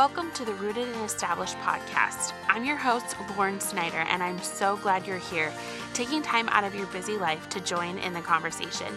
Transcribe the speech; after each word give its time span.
Welcome 0.00 0.30
to 0.30 0.46
the 0.46 0.54
Rooted 0.54 0.88
and 0.88 1.04
Established 1.04 1.58
podcast. 1.58 2.32
I'm 2.48 2.64
your 2.64 2.78
host, 2.78 3.14
Lauren 3.36 3.60
Snyder, 3.60 4.06
and 4.08 4.22
I'm 4.22 4.40
so 4.40 4.78
glad 4.78 5.06
you're 5.06 5.18
here, 5.18 5.52
taking 5.92 6.22
time 6.22 6.48
out 6.48 6.64
of 6.64 6.74
your 6.74 6.86
busy 6.86 7.18
life 7.18 7.50
to 7.50 7.60
join 7.60 7.98
in 7.98 8.14
the 8.14 8.22
conversation. 8.22 8.94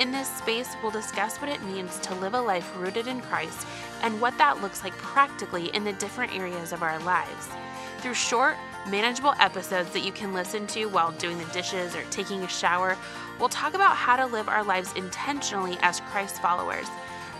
In 0.00 0.10
this 0.10 0.26
space, 0.38 0.74
we'll 0.82 0.90
discuss 0.90 1.36
what 1.36 1.48
it 1.48 1.62
means 1.62 1.96
to 2.00 2.16
live 2.16 2.34
a 2.34 2.40
life 2.40 2.68
rooted 2.76 3.06
in 3.06 3.20
Christ 3.20 3.64
and 4.02 4.20
what 4.20 4.36
that 4.38 4.60
looks 4.60 4.82
like 4.82 4.94
practically 4.94 5.66
in 5.76 5.84
the 5.84 5.92
different 5.92 6.34
areas 6.34 6.72
of 6.72 6.82
our 6.82 6.98
lives. 7.04 7.48
Through 7.98 8.14
short, 8.14 8.56
manageable 8.88 9.34
episodes 9.38 9.90
that 9.90 10.04
you 10.04 10.10
can 10.10 10.34
listen 10.34 10.66
to 10.66 10.86
while 10.86 11.12
doing 11.12 11.38
the 11.38 11.52
dishes 11.52 11.94
or 11.94 12.02
taking 12.10 12.42
a 12.42 12.48
shower, 12.48 12.96
we'll 13.38 13.48
talk 13.48 13.74
about 13.74 13.94
how 13.94 14.16
to 14.16 14.26
live 14.26 14.48
our 14.48 14.64
lives 14.64 14.92
intentionally 14.94 15.78
as 15.82 16.00
Christ 16.00 16.42
followers. 16.42 16.88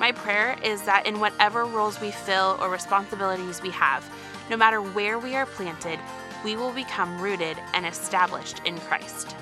My 0.03 0.11
prayer 0.11 0.59
is 0.65 0.83
that 0.83 1.06
in 1.06 1.20
whatever 1.20 1.65
roles 1.65 2.01
we 2.01 2.11
fill 2.11 2.59
or 2.61 2.69
responsibilities 2.69 3.62
we 3.62 3.70
have, 3.70 4.05
no 4.51 4.56
matter 4.56 4.83
where 4.83 5.16
we 5.16 5.37
are 5.37 5.47
planted, 5.47 5.97
we 6.45 6.56
will 6.56 6.73
become 6.73 7.20
rooted 7.20 7.56
and 7.73 7.87
established 7.87 8.61
in 8.65 8.77
Christ. 8.78 9.37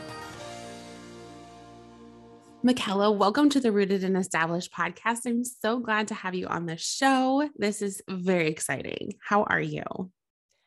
Michaela, 2.62 3.10
welcome 3.10 3.48
to 3.48 3.58
the 3.58 3.72
Rooted 3.72 4.04
and 4.04 4.18
Established 4.18 4.70
podcast. 4.70 5.20
I'm 5.24 5.44
so 5.44 5.78
glad 5.78 6.08
to 6.08 6.14
have 6.14 6.34
you 6.34 6.46
on 6.46 6.66
the 6.66 6.76
show. 6.76 7.48
This 7.56 7.80
is 7.80 8.02
very 8.06 8.48
exciting. 8.48 9.14
How 9.26 9.44
are 9.44 9.62
you? 9.62 9.82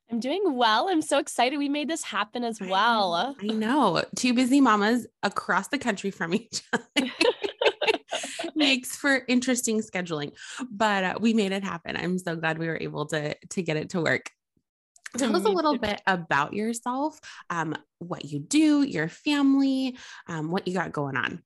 I'm 0.09 0.19
doing 0.19 0.55
well. 0.55 0.89
I'm 0.89 1.03
so 1.03 1.19
excited 1.19 1.59
we 1.59 1.69
made 1.69 1.87
this 1.87 2.01
happen 2.01 2.43
as 2.43 2.59
well. 2.59 3.35
I 3.39 3.45
know. 3.45 4.03
Two 4.15 4.33
busy 4.33 4.59
mamas 4.59 5.05
across 5.21 5.67
the 5.67 5.77
country 5.77 6.09
from 6.09 6.33
each 6.33 6.63
other. 6.73 7.11
makes 8.55 8.95
for 8.95 9.21
interesting 9.27 9.81
scheduling, 9.81 10.31
but 10.69 11.03
uh, 11.03 11.15
we 11.19 11.33
made 11.33 11.51
it 11.51 11.63
happen. 11.63 11.97
I'm 11.97 12.17
so 12.17 12.35
glad 12.35 12.57
we 12.57 12.67
were 12.67 12.79
able 12.79 13.05
to 13.07 13.35
to 13.49 13.61
get 13.61 13.77
it 13.77 13.89
to 13.91 14.01
work. 14.01 14.29
Tell 15.17 15.35
us 15.35 15.45
a 15.45 15.49
little 15.49 15.77
bit 15.77 16.01
about 16.07 16.53
yourself, 16.53 17.19
um, 17.51 17.75
what 17.99 18.25
you 18.25 18.39
do, 18.39 18.81
your 18.81 19.07
family, 19.07 19.95
um, 20.27 20.49
what 20.49 20.67
you 20.67 20.73
got 20.73 20.91
going 20.91 21.17
on. 21.17 21.43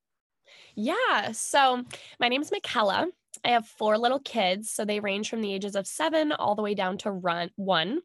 Yeah. 0.75 1.31
So 1.33 1.83
my 2.19 2.29
name 2.29 2.41
is 2.41 2.51
Michaela. 2.51 3.07
I 3.43 3.49
have 3.49 3.67
four 3.67 3.97
little 3.97 4.19
kids. 4.19 4.71
So 4.71 4.85
they 4.85 5.01
range 5.01 5.29
from 5.29 5.41
the 5.41 5.53
ages 5.53 5.75
of 5.75 5.85
seven 5.85 6.31
all 6.31 6.55
the 6.55 6.61
way 6.61 6.75
down 6.75 6.97
to 6.99 7.11
run 7.11 7.51
one, 7.55 7.99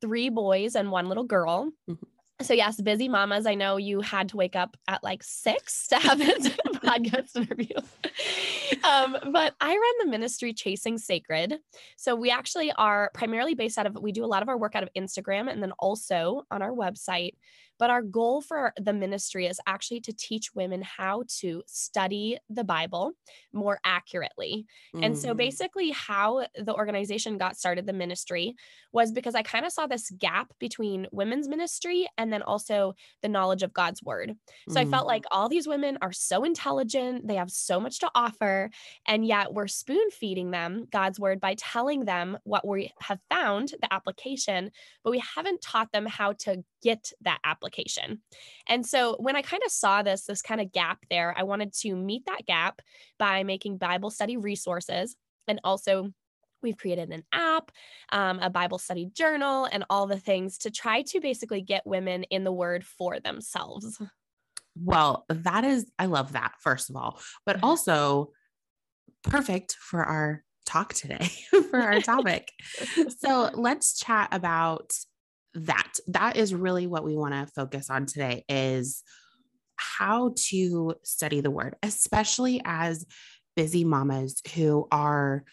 three 0.00 0.30
boys 0.30 0.74
and 0.74 0.90
one 0.90 1.06
little 1.06 1.24
girl. 1.24 1.70
Mm-hmm. 1.88 2.04
So 2.40 2.54
yes, 2.54 2.80
busy 2.80 3.08
mamas. 3.08 3.46
I 3.46 3.56
know 3.56 3.78
you 3.78 4.00
had 4.00 4.28
to 4.28 4.36
wake 4.36 4.54
up 4.54 4.76
at 4.86 5.02
like 5.02 5.24
six 5.24 5.88
to 5.88 5.96
have 5.98 6.18
this 6.18 6.48
podcast 6.66 7.34
interview. 7.34 7.74
Um, 8.84 9.16
but 9.32 9.54
I 9.60 9.70
run 9.70 9.94
the 9.98 10.06
ministry 10.06 10.54
Chasing 10.54 10.98
Sacred. 10.98 11.56
So 11.96 12.14
we 12.14 12.30
actually 12.30 12.70
are 12.72 13.10
primarily 13.12 13.54
based 13.54 13.76
out 13.76 13.86
of 13.86 13.96
we 14.00 14.12
do 14.12 14.24
a 14.24 14.26
lot 14.26 14.42
of 14.42 14.48
our 14.48 14.56
work 14.56 14.76
out 14.76 14.84
of 14.84 14.88
Instagram 14.96 15.50
and 15.50 15.60
then 15.60 15.72
also 15.80 16.44
on 16.52 16.62
our 16.62 16.70
website. 16.70 17.32
But 17.78 17.90
our 17.90 18.02
goal 18.02 18.40
for 18.40 18.72
the 18.80 18.92
ministry 18.92 19.46
is 19.46 19.60
actually 19.66 20.00
to 20.02 20.12
teach 20.12 20.54
women 20.54 20.82
how 20.82 21.24
to 21.40 21.62
study 21.66 22.38
the 22.48 22.64
Bible 22.64 23.12
more 23.52 23.80
accurately. 23.84 24.66
Mm. 24.94 25.06
And 25.06 25.18
so 25.18 25.34
mm. 25.34 25.36
basically, 25.36 25.90
how 25.90 26.46
the 26.56 26.74
organization 26.74 27.38
got 27.38 27.56
started, 27.56 27.86
the 27.86 27.92
ministry, 27.92 28.54
was 28.92 29.12
because 29.12 29.34
I 29.34 29.42
kind 29.42 29.64
of 29.64 29.72
saw 29.72 29.86
this 29.86 30.10
gap 30.10 30.52
between 30.58 31.06
women's 31.12 31.48
ministry 31.48 32.08
and 32.16 32.32
then 32.32 32.42
also 32.42 32.94
the 33.22 33.28
knowledge 33.28 33.62
of 33.62 33.72
God's 33.72 34.02
word. 34.02 34.34
So 34.68 34.76
mm. 34.76 34.80
I 34.80 34.84
felt 34.86 35.04
mm. 35.04 35.08
like 35.08 35.24
all 35.30 35.48
these 35.48 35.68
women 35.68 35.98
are 36.02 36.12
so 36.12 36.44
intelligent, 36.44 37.26
they 37.26 37.36
have 37.36 37.50
so 37.50 37.80
much 37.80 38.00
to 38.00 38.10
offer, 38.14 38.70
and 39.06 39.26
yet 39.26 39.52
we're 39.52 39.68
spoon 39.68 40.10
feeding 40.10 40.50
them 40.50 40.86
God's 40.90 41.20
word 41.20 41.40
by 41.40 41.54
telling 41.54 42.04
them 42.04 42.38
what 42.44 42.66
we 42.66 42.92
have 43.00 43.20
found, 43.30 43.68
the 43.80 43.92
application, 43.92 44.70
but 45.04 45.10
we 45.10 45.22
haven't 45.36 45.60
taught 45.60 45.92
them 45.92 46.06
how 46.06 46.32
to 46.32 46.64
get 46.82 47.12
that 47.22 47.38
application. 47.44 47.67
And 48.68 48.84
so 48.84 49.16
when 49.18 49.36
I 49.36 49.42
kind 49.42 49.62
of 49.64 49.72
saw 49.72 50.02
this, 50.02 50.24
this 50.24 50.42
kind 50.42 50.60
of 50.60 50.72
gap 50.72 50.98
there, 51.10 51.34
I 51.36 51.42
wanted 51.44 51.72
to 51.80 51.94
meet 51.94 52.26
that 52.26 52.46
gap 52.46 52.80
by 53.18 53.42
making 53.42 53.78
Bible 53.78 54.10
study 54.10 54.36
resources 54.36 55.16
and 55.46 55.60
also 55.64 56.12
We've 56.62 56.76
created 56.76 57.10
an 57.10 57.22
app, 57.32 57.70
um, 58.10 58.40
a 58.40 58.50
Bible 58.50 58.78
study 58.78 59.10
journal, 59.14 59.68
and 59.70 59.84
all 59.88 60.06
the 60.06 60.18
things 60.18 60.58
to 60.58 60.70
try 60.70 61.02
to 61.02 61.20
basically 61.20 61.60
get 61.60 61.86
women 61.86 62.24
in 62.24 62.44
the 62.44 62.52
word 62.52 62.84
for 62.84 63.20
themselves. 63.20 64.00
Well, 64.76 65.24
that 65.28 65.64
is, 65.64 65.90
I 65.98 66.06
love 66.06 66.32
that, 66.32 66.54
first 66.60 66.90
of 66.90 66.96
all, 66.96 67.20
but 67.46 67.62
also 67.62 68.32
perfect 69.22 69.76
for 69.80 70.04
our 70.04 70.44
talk 70.66 70.94
today, 70.94 71.30
for 71.70 71.80
our 71.80 72.00
topic. 72.00 72.52
so 73.18 73.50
let's 73.54 73.98
chat 73.98 74.28
about 74.32 74.92
that 75.54 75.92
that 76.06 76.36
is 76.36 76.54
really 76.54 76.86
what 76.86 77.04
we 77.04 77.16
want 77.16 77.34
to 77.34 77.52
focus 77.54 77.90
on 77.90 78.06
today 78.06 78.44
is 78.48 79.02
how 79.76 80.34
to 80.36 80.94
study 81.04 81.40
the 81.40 81.50
word 81.50 81.76
especially 81.82 82.60
as 82.64 83.06
busy 83.56 83.84
mamas 83.84 84.42
who 84.54 84.86
are 84.90 85.44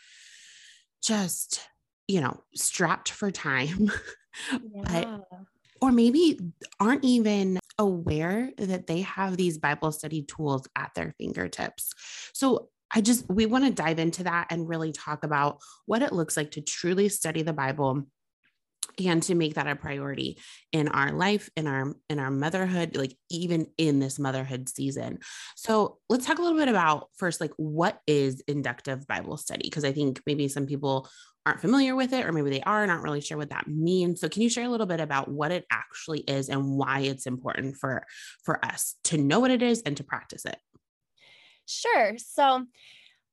just 1.03 1.61
you 2.07 2.21
know 2.21 2.39
strapped 2.55 3.09
for 3.09 3.31
time 3.31 3.91
yeah. 4.51 4.83
but 4.83 5.41
or 5.81 5.91
maybe 5.91 6.39
aren't 6.79 7.05
even 7.05 7.59
aware 7.77 8.51
that 8.57 8.87
they 8.87 9.01
have 9.01 9.37
these 9.37 9.57
bible 9.57 9.91
study 9.91 10.23
tools 10.23 10.67
at 10.75 10.91
their 10.95 11.13
fingertips 11.17 11.93
so 12.33 12.69
I 12.93 13.01
just, 13.01 13.27
we 13.29 13.45
want 13.45 13.65
to 13.65 13.71
dive 13.71 13.99
into 13.99 14.23
that 14.23 14.47
and 14.51 14.69
really 14.69 14.93
talk 14.93 15.25
about 15.25 15.59
what 15.85 16.01
it 16.01 16.13
looks 16.13 16.37
like 16.37 16.51
to 16.51 16.61
truly 16.61 17.09
study 17.09 17.41
the 17.41 17.51
Bible 17.51 18.05
and 18.99 19.21
to 19.23 19.35
make 19.35 19.55
that 19.55 19.67
a 19.67 19.75
priority 19.75 20.39
in 20.71 20.87
our 20.87 21.11
life 21.11 21.49
in 21.55 21.67
our 21.67 21.95
in 22.09 22.19
our 22.19 22.31
motherhood 22.31 22.95
like 22.95 23.15
even 23.29 23.67
in 23.77 23.99
this 23.99 24.19
motherhood 24.19 24.69
season. 24.69 25.19
So 25.55 25.97
let's 26.09 26.25
talk 26.25 26.39
a 26.39 26.41
little 26.41 26.57
bit 26.57 26.69
about 26.69 27.09
first 27.17 27.41
like 27.41 27.53
what 27.57 27.99
is 28.07 28.41
inductive 28.47 29.07
bible 29.07 29.37
study? 29.37 29.63
Because 29.63 29.85
i 29.85 29.91
think 29.91 30.21
maybe 30.25 30.47
some 30.47 30.65
people 30.65 31.07
aren't 31.45 31.61
familiar 31.61 31.95
with 31.95 32.11
it 32.11 32.25
or 32.25 32.31
maybe 32.31 32.49
they 32.49 32.61
are 32.63 32.81
and 32.81 32.91
aren't 32.91 33.03
really 33.03 33.21
sure 33.21 33.37
what 33.37 33.51
that 33.51 33.67
means. 33.67 34.19
So 34.19 34.27
can 34.27 34.41
you 34.41 34.49
share 34.49 34.65
a 34.65 34.69
little 34.69 34.87
bit 34.87 34.99
about 34.99 35.27
what 35.27 35.51
it 35.51 35.65
actually 35.71 36.21
is 36.21 36.49
and 36.49 36.75
why 36.75 37.01
it's 37.01 37.27
important 37.27 37.77
for 37.77 38.05
for 38.43 38.63
us 38.65 38.95
to 39.05 39.17
know 39.17 39.39
what 39.39 39.51
it 39.51 39.61
is 39.61 39.81
and 39.83 39.95
to 39.97 40.03
practice 40.03 40.45
it? 40.45 40.57
Sure. 41.67 42.15
So 42.17 42.65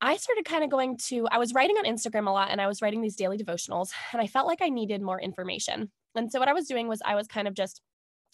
I 0.02 0.16
started 0.16 0.44
kind 0.44 0.64
of 0.64 0.70
going 0.70 0.96
to, 1.08 1.28
I 1.30 1.38
was 1.38 1.54
writing 1.54 1.76
on 1.76 1.84
Instagram 1.84 2.26
a 2.26 2.32
lot 2.32 2.50
and 2.50 2.60
I 2.60 2.66
was 2.66 2.82
writing 2.82 3.00
these 3.00 3.14
daily 3.14 3.38
devotionals 3.38 3.90
and 4.12 4.20
I 4.20 4.26
felt 4.26 4.48
like 4.48 4.60
I 4.60 4.68
needed 4.68 5.00
more 5.00 5.20
information. 5.20 5.92
And 6.16 6.30
so 6.30 6.40
what 6.40 6.48
I 6.48 6.52
was 6.52 6.66
doing 6.66 6.88
was 6.88 7.00
I 7.04 7.14
was 7.14 7.28
kind 7.28 7.46
of 7.46 7.54
just 7.54 7.80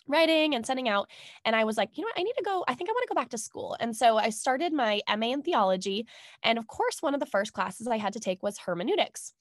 writing 0.08 0.54
and 0.54 0.64
sending 0.64 0.88
out. 0.88 1.10
And 1.44 1.54
I 1.54 1.64
was 1.64 1.76
like, 1.76 1.90
you 1.92 2.02
know 2.02 2.06
what? 2.06 2.18
I 2.18 2.22
need 2.22 2.34
to 2.38 2.42
go. 2.42 2.64
I 2.66 2.74
think 2.74 2.88
I 2.88 2.94
want 2.94 3.02
to 3.06 3.14
go 3.14 3.20
back 3.20 3.28
to 3.30 3.38
school. 3.38 3.76
And 3.78 3.94
so 3.94 4.16
I 4.16 4.30
started 4.30 4.72
my 4.72 5.02
MA 5.14 5.26
in 5.26 5.42
theology. 5.42 6.06
And 6.42 6.58
of 6.58 6.66
course, 6.66 7.02
one 7.02 7.12
of 7.12 7.20
the 7.20 7.26
first 7.26 7.52
classes 7.52 7.86
I 7.86 7.98
had 7.98 8.14
to 8.14 8.20
take 8.20 8.42
was 8.42 8.56
hermeneutics. 8.58 9.34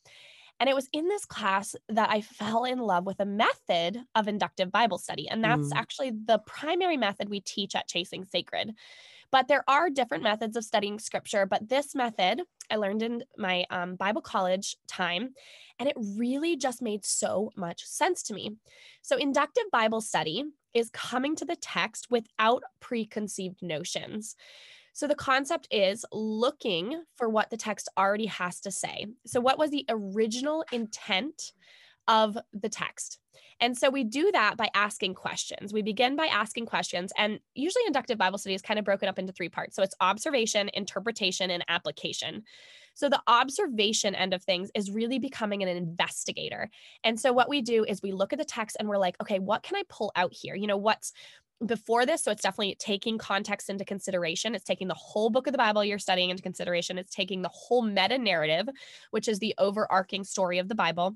And 0.59 0.69
it 0.69 0.75
was 0.75 0.89
in 0.91 1.07
this 1.07 1.23
class 1.23 1.75
that 1.87 2.09
I 2.09 2.21
fell 2.21 2.66
in 2.66 2.79
love 2.79 3.05
with 3.05 3.19
a 3.19 3.25
method 3.25 4.01
of 4.16 4.27
inductive 4.27 4.71
Bible 4.71 4.97
study. 4.97 5.29
And 5.29 5.43
that's 5.43 5.69
mm. 5.69 5.75
actually 5.75 6.11
the 6.11 6.39
primary 6.39 6.97
method 6.97 7.29
we 7.29 7.39
teach 7.39 7.75
at 7.75 7.87
Chasing 7.87 8.25
Sacred. 8.25 8.73
But 9.31 9.47
there 9.47 9.63
are 9.67 9.89
different 9.89 10.23
methods 10.23 10.55
of 10.55 10.63
studying 10.63 10.99
scripture. 10.99 11.45
But 11.45 11.69
this 11.69 11.93
method 11.95 12.41
I 12.69 12.75
learned 12.75 13.01
in 13.01 13.23
my 13.38 13.65
um, 13.69 13.95
Bible 13.95 14.21
college 14.21 14.75
time, 14.88 15.33
and 15.79 15.88
it 15.88 15.95
really 16.17 16.57
just 16.57 16.81
made 16.81 17.05
so 17.05 17.51
much 17.55 17.85
sense 17.85 18.23
to 18.23 18.33
me. 18.33 18.57
So, 19.01 19.17
inductive 19.17 19.66
Bible 19.71 20.01
study 20.01 20.43
is 20.73 20.89
coming 20.91 21.35
to 21.37 21.45
the 21.45 21.55
text 21.55 22.07
without 22.09 22.63
preconceived 22.79 23.61
notions. 23.61 24.35
So 24.97 25.05
the 25.05 25.13
concept 25.13 25.67
is 25.69 26.03
looking 26.11 27.03
for 27.17 27.29
what 27.29 27.51
the 27.51 27.57
text 27.57 27.87
already 27.99 28.25
has 28.25 28.59
to 28.61 28.72
say. 28.72 29.05
So, 29.28 29.40
what 29.40 29.59
was 29.59 29.69
the 29.69 29.85
original 29.90 30.66
intent 30.72 31.52
of 32.07 32.37
the 32.53 32.69
text? 32.69 33.19
And 33.59 33.77
so 33.77 33.89
we 33.89 34.03
do 34.03 34.31
that 34.31 34.55
by 34.57 34.69
asking 34.73 35.15
questions. 35.15 35.73
We 35.73 35.81
begin 35.81 36.15
by 36.15 36.27
asking 36.27 36.67
questions, 36.67 37.11
and 37.17 37.39
usually 37.55 37.85
inductive 37.87 38.17
Bible 38.17 38.37
study 38.37 38.55
is 38.55 38.61
kind 38.61 38.79
of 38.79 38.85
broken 38.85 39.09
up 39.09 39.17
into 39.17 39.33
three 39.33 39.49
parts. 39.49 39.75
So 39.75 39.83
it's 39.83 39.95
observation, 39.99 40.69
interpretation, 40.73 41.49
and 41.49 41.63
application. 41.67 42.43
So 42.93 43.09
the 43.09 43.21
observation 43.27 44.15
end 44.15 44.33
of 44.33 44.43
things 44.43 44.69
is 44.73 44.91
really 44.91 45.19
becoming 45.19 45.61
an 45.61 45.69
investigator. 45.69 46.69
And 47.03 47.19
so 47.19 47.31
what 47.31 47.49
we 47.49 47.61
do 47.61 47.83
is 47.83 48.01
we 48.01 48.11
look 48.11 48.33
at 48.33 48.39
the 48.39 48.45
text 48.45 48.77
and 48.79 48.87
we're 48.87 48.97
like, 48.97 49.15
okay, 49.21 49.39
what 49.39 49.63
can 49.63 49.75
I 49.75 49.83
pull 49.89 50.11
out 50.15 50.33
here? 50.33 50.55
You 50.55 50.67
know, 50.67 50.77
what's 50.77 51.13
before 51.65 52.05
this. 52.05 52.23
So 52.23 52.31
it's 52.31 52.43
definitely 52.43 52.75
taking 52.79 53.17
context 53.17 53.69
into 53.69 53.83
consideration. 53.83 54.53
It's 54.53 54.63
taking 54.63 54.87
the 54.87 54.93
whole 54.93 55.29
book 55.29 55.47
of 55.47 55.53
the 55.53 55.57
Bible 55.57 55.83
you're 55.83 55.97
studying 55.97 56.29
into 56.29 56.43
consideration. 56.43 56.97
It's 56.97 57.13
taking 57.13 57.41
the 57.41 57.49
whole 57.51 57.81
meta 57.81 58.17
narrative, 58.17 58.67
which 59.11 59.27
is 59.27 59.39
the 59.39 59.55
overarching 59.57 60.23
story 60.23 60.59
of 60.59 60.69
the 60.69 60.75
Bible 60.75 61.15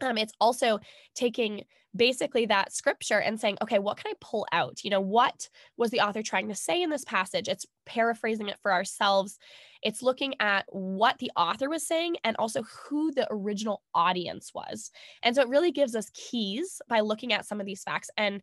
Um, 0.00 0.18
it's 0.18 0.34
also 0.40 0.78
taking 1.14 1.64
basically 1.96 2.46
that 2.46 2.72
scripture 2.72 3.20
and 3.20 3.40
saying, 3.40 3.58
okay, 3.62 3.78
what 3.78 3.96
can 3.96 4.10
I 4.10 4.14
pull 4.20 4.46
out? 4.52 4.84
You 4.84 4.90
know, 4.90 5.00
what 5.00 5.48
was 5.76 5.90
the 5.90 6.00
author 6.00 6.22
trying 6.22 6.48
to 6.48 6.54
say 6.54 6.82
in 6.82 6.90
this 6.90 7.04
passage? 7.04 7.48
It's 7.48 7.66
paraphrasing 7.86 8.48
it 8.48 8.58
for 8.60 8.72
ourselves. 8.72 9.38
It's 9.82 10.02
looking 10.02 10.34
at 10.40 10.66
what 10.68 11.18
the 11.18 11.30
author 11.36 11.68
was 11.68 11.86
saying 11.86 12.16
and 12.24 12.36
also 12.38 12.62
who 12.62 13.12
the 13.12 13.26
original 13.30 13.82
audience 13.94 14.52
was. 14.54 14.90
And 15.22 15.34
so 15.34 15.42
it 15.42 15.48
really 15.48 15.72
gives 15.72 15.94
us 15.94 16.10
keys 16.12 16.80
by 16.88 17.00
looking 17.00 17.32
at 17.32 17.46
some 17.46 17.60
of 17.60 17.66
these 17.66 17.82
facts. 17.82 18.10
And 18.16 18.42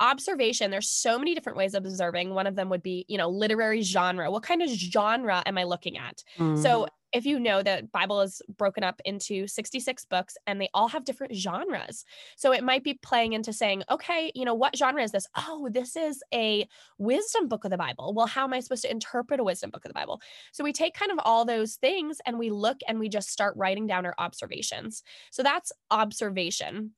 observation 0.00 0.72
there's 0.72 0.90
so 0.90 1.18
many 1.18 1.36
different 1.36 1.56
ways 1.56 1.72
of 1.72 1.84
observing 1.84 2.30
one 2.30 2.48
of 2.48 2.56
them 2.56 2.68
would 2.68 2.82
be 2.82 3.04
you 3.08 3.16
know 3.16 3.28
literary 3.28 3.80
genre 3.80 4.28
what 4.28 4.42
kind 4.42 4.60
of 4.60 4.68
genre 4.68 5.40
am 5.46 5.56
i 5.56 5.62
looking 5.62 5.96
at 5.96 6.24
mm-hmm. 6.36 6.60
so 6.60 6.88
if 7.14 7.24
you 7.24 7.38
know 7.38 7.62
that 7.62 7.90
bible 7.92 8.20
is 8.20 8.42
broken 8.58 8.84
up 8.84 9.00
into 9.04 9.46
66 9.46 10.04
books 10.06 10.36
and 10.46 10.60
they 10.60 10.68
all 10.74 10.88
have 10.88 11.04
different 11.04 11.34
genres 11.34 12.04
so 12.36 12.52
it 12.52 12.64
might 12.64 12.84
be 12.84 12.98
playing 13.02 13.32
into 13.32 13.52
saying 13.52 13.82
okay 13.90 14.30
you 14.34 14.44
know 14.44 14.54
what 14.54 14.76
genre 14.76 15.02
is 15.02 15.12
this 15.12 15.26
oh 15.36 15.68
this 15.72 15.96
is 15.96 16.22
a 16.34 16.68
wisdom 16.98 17.48
book 17.48 17.64
of 17.64 17.70
the 17.70 17.78
bible 17.78 18.12
well 18.14 18.26
how 18.26 18.44
am 18.44 18.52
i 18.52 18.60
supposed 18.60 18.82
to 18.82 18.90
interpret 18.90 19.40
a 19.40 19.44
wisdom 19.44 19.70
book 19.70 19.84
of 19.84 19.88
the 19.88 19.94
bible 19.94 20.20
so 20.52 20.64
we 20.64 20.72
take 20.72 20.94
kind 20.94 21.12
of 21.12 21.18
all 21.24 21.44
those 21.44 21.76
things 21.76 22.18
and 22.26 22.38
we 22.38 22.50
look 22.50 22.78
and 22.88 22.98
we 22.98 23.08
just 23.08 23.30
start 23.30 23.56
writing 23.56 23.86
down 23.86 24.04
our 24.04 24.14
observations 24.18 25.02
so 25.30 25.42
that's 25.42 25.72
observation 25.90 26.90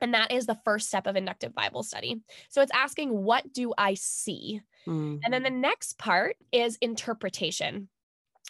and 0.00 0.14
that 0.14 0.30
is 0.32 0.46
the 0.46 0.58
first 0.64 0.88
step 0.88 1.06
of 1.06 1.16
inductive 1.16 1.54
Bible 1.54 1.82
study. 1.82 2.20
So 2.48 2.60
it's 2.60 2.72
asking, 2.74 3.10
what 3.10 3.50
do 3.52 3.72
I 3.78 3.94
see? 3.94 4.60
Mm-hmm. 4.86 5.18
And 5.24 5.32
then 5.32 5.42
the 5.42 5.50
next 5.50 5.98
part 5.98 6.36
is 6.52 6.76
interpretation. 6.80 7.88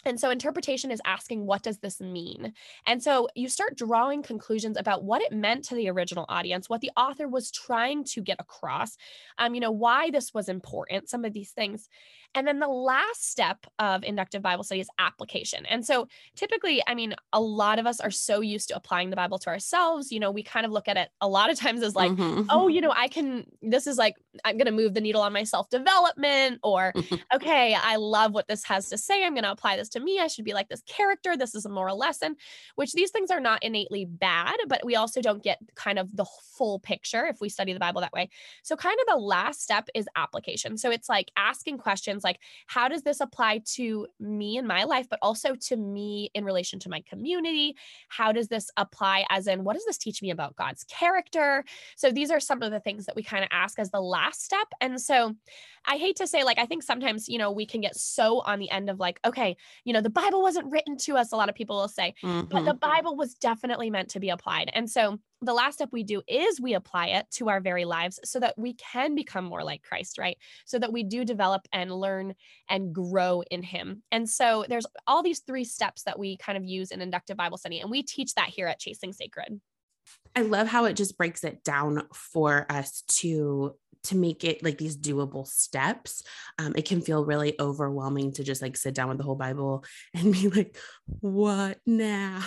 And 0.07 0.19
so 0.19 0.29
interpretation 0.29 0.89
is 0.89 1.01
asking, 1.05 1.45
what 1.45 1.61
does 1.61 1.79
this 1.79 1.99
mean? 1.99 2.53
And 2.85 3.03
so 3.03 3.27
you 3.35 3.49
start 3.49 3.77
drawing 3.77 4.23
conclusions 4.23 4.77
about 4.77 5.03
what 5.03 5.21
it 5.21 5.31
meant 5.31 5.65
to 5.65 5.75
the 5.75 5.89
original 5.89 6.25
audience, 6.29 6.69
what 6.69 6.81
the 6.81 6.91
author 6.95 7.27
was 7.27 7.51
trying 7.51 8.03
to 8.05 8.21
get 8.21 8.39
across, 8.39 8.97
um, 9.37 9.53
you 9.53 9.61
know, 9.61 9.71
why 9.71 10.09
this 10.09 10.33
was 10.33 10.49
important, 10.49 11.09
some 11.09 11.25
of 11.25 11.33
these 11.33 11.51
things. 11.51 11.89
And 12.35 12.47
then 12.47 12.59
the 12.59 12.67
last 12.67 13.29
step 13.31 13.65
of 13.79 14.03
inductive 14.03 14.41
Bible 14.41 14.63
study 14.63 14.81
is 14.81 14.89
application. 14.99 15.65
And 15.65 15.85
so 15.85 16.07
typically, 16.35 16.83
I 16.87 16.93
mean, 16.93 17.15
a 17.33 17.41
lot 17.41 17.79
of 17.79 17.87
us 17.87 17.99
are 17.99 18.11
so 18.11 18.41
used 18.41 18.67
to 18.67 18.75
applying 18.75 19.09
the 19.09 19.15
Bible 19.15 19.39
to 19.39 19.49
ourselves. 19.49 20.11
You 20.11 20.19
know, 20.19 20.29
we 20.29 20.43
kind 20.43 20.65
of 20.65 20.71
look 20.71 20.87
at 20.87 20.97
it 20.97 21.09
a 21.19 21.27
lot 21.27 21.49
of 21.49 21.57
times 21.57 21.81
as 21.81 21.95
like, 21.95 22.11
mm-hmm. 22.11 22.43
oh, 22.49 22.67
you 22.67 22.81
know, 22.81 22.93
I 22.95 23.07
can, 23.07 23.45
this 23.61 23.87
is 23.87 23.97
like, 23.97 24.15
I'm 24.45 24.57
going 24.57 24.67
to 24.67 24.71
move 24.71 24.93
the 24.93 25.01
needle 25.01 25.21
on 25.21 25.33
my 25.33 25.43
self 25.43 25.69
development, 25.69 26.59
or, 26.61 26.93
okay, 27.33 27.73
I 27.73 27.95
love 27.95 28.33
what 28.33 28.47
this 28.47 28.63
has 28.65 28.89
to 28.89 28.97
say. 28.97 29.25
I'm 29.25 29.33
going 29.33 29.43
to 29.43 29.51
apply 29.51 29.77
this 29.77 29.89
to 29.89 29.99
me. 29.99 30.19
I 30.19 30.27
should 30.27 30.45
be 30.45 30.53
like 30.53 30.69
this 30.69 30.83
character. 30.83 31.35
This 31.35 31.55
is 31.55 31.65
a 31.65 31.69
moral 31.69 31.97
lesson, 31.97 32.35
which 32.75 32.93
these 32.93 33.09
things 33.09 33.31
are 33.31 33.39
not 33.39 33.63
innately 33.63 34.05
bad, 34.05 34.55
but 34.67 34.85
we 34.85 34.95
also 34.95 35.21
don't 35.21 35.41
get 35.41 35.59
kind 35.75 35.97
of 35.97 36.15
the 36.15 36.25
full 36.55 36.79
picture 36.79 37.25
if 37.25 37.41
we 37.41 37.49
study 37.49 37.73
the 37.73 37.79
Bible 37.79 38.01
that 38.01 38.13
way. 38.13 38.29
So, 38.63 38.75
kind 38.75 38.97
of 38.99 39.07
the 39.07 39.19
last 39.19 39.61
step 39.61 39.89
is 39.95 40.07
application. 40.15 40.77
So, 40.77 40.91
it's 40.91 41.09
like 41.09 41.31
asking 41.35 41.79
questions 41.79 42.16
like, 42.23 42.39
how 42.67 42.87
does 42.87 43.03
this 43.03 43.19
apply 43.19 43.61
to 43.73 44.07
me 44.19 44.57
in 44.57 44.67
my 44.67 44.83
life, 44.83 45.07
but 45.09 45.19
also 45.21 45.55
to 45.55 45.75
me 45.75 46.29
in 46.33 46.43
relation 46.45 46.79
to 46.79 46.89
my 46.89 47.01
community? 47.09 47.75
How 48.09 48.31
does 48.31 48.47
this 48.47 48.69
apply, 48.77 49.25
as 49.29 49.47
in, 49.47 49.63
what 49.63 49.75
does 49.75 49.85
this 49.85 49.97
teach 49.97 50.21
me 50.21 50.31
about 50.31 50.55
God's 50.55 50.83
character? 50.85 51.63
So, 51.95 52.11
these 52.11 52.31
are 52.31 52.39
some 52.39 52.61
of 52.61 52.71
the 52.71 52.79
things 52.79 53.05
that 53.05 53.15
we 53.15 53.23
kind 53.23 53.43
of 53.43 53.49
ask 53.51 53.79
as 53.79 53.91
the 53.91 54.01
last 54.01 54.43
step. 54.43 54.67
And 54.81 54.99
so, 54.99 55.35
I 55.85 55.97
hate 55.97 56.17
to 56.17 56.27
say, 56.27 56.43
like, 56.43 56.59
I 56.59 56.65
think 56.65 56.83
sometimes, 56.83 57.29
you 57.29 57.37
know, 57.37 57.51
we 57.51 57.65
can 57.65 57.81
get 57.81 57.95
so 57.95 58.41
on 58.41 58.59
the 58.59 58.69
end 58.69 58.89
of 58.89 58.99
like, 58.99 59.19
okay, 59.25 59.55
you 59.85 59.93
know, 59.93 60.01
the 60.01 60.09
Bible 60.09 60.41
wasn't 60.41 60.71
written 60.71 60.97
to 60.97 61.15
us, 61.15 61.31
a 61.31 61.37
lot 61.37 61.49
of 61.49 61.55
people 61.55 61.77
will 61.77 61.87
say, 61.87 62.13
mm-hmm. 62.23 62.47
but 62.47 62.65
the 62.65 62.71
mm-hmm. 62.71 62.79
Bible 62.79 63.15
was 63.15 63.35
definitely 63.35 63.89
meant 63.89 64.09
to 64.09 64.19
be 64.19 64.29
applied. 64.29 64.69
And 64.73 64.89
so, 64.89 65.19
the 65.41 65.53
last 65.53 65.75
step 65.75 65.89
we 65.91 66.03
do 66.03 66.21
is 66.27 66.59
we 66.59 66.73
apply 66.73 67.07
it 67.07 67.25
to 67.31 67.49
our 67.49 67.59
very 67.59 67.85
lives 67.85 68.19
so 68.23 68.39
that 68.39 68.55
we 68.57 68.73
can 68.73 69.15
become 69.15 69.45
more 69.45 69.63
like 69.63 69.83
Christ, 69.83 70.17
right? 70.17 70.37
So 70.65 70.79
that 70.79 70.91
we 70.91 71.03
do 71.03 71.23
develop 71.23 71.67
and 71.71 71.91
learn 71.91 72.33
and 72.69 72.93
grow 72.93 73.43
in 73.51 73.61
Him. 73.61 74.03
And 74.11 74.27
so 74.29 74.65
there's 74.67 74.87
all 75.05 75.21
these 75.21 75.39
three 75.39 75.63
steps 75.63 76.03
that 76.03 76.17
we 76.17 76.37
kind 76.37 76.57
of 76.57 76.63
use 76.63 76.91
in 76.91 77.01
inductive 77.01 77.37
Bible 77.37 77.57
study, 77.57 77.79
and 77.79 77.91
we 77.91 78.03
teach 78.03 78.33
that 78.35 78.49
here 78.49 78.67
at 78.67 78.79
Chasing 78.79 79.13
Sacred. 79.13 79.61
I 80.35 80.41
love 80.41 80.67
how 80.67 80.85
it 80.85 80.93
just 80.93 81.17
breaks 81.17 81.43
it 81.43 81.63
down 81.63 82.03
for 82.13 82.65
us 82.69 83.03
to 83.19 83.75
to 84.07 84.15
make 84.15 84.43
it 84.43 84.63
like 84.63 84.77
these 84.77 84.97
doable 84.97 85.45
steps 85.47 86.23
um, 86.59 86.73
it 86.75 86.85
can 86.85 87.01
feel 87.01 87.25
really 87.25 87.55
overwhelming 87.59 88.31
to 88.31 88.43
just 88.43 88.61
like 88.61 88.75
sit 88.75 88.93
down 88.93 89.09
with 89.09 89.17
the 89.17 89.23
whole 89.23 89.35
bible 89.35 89.83
and 90.13 90.33
be 90.33 90.49
like 90.49 90.77
what 91.19 91.79
now 91.85 92.41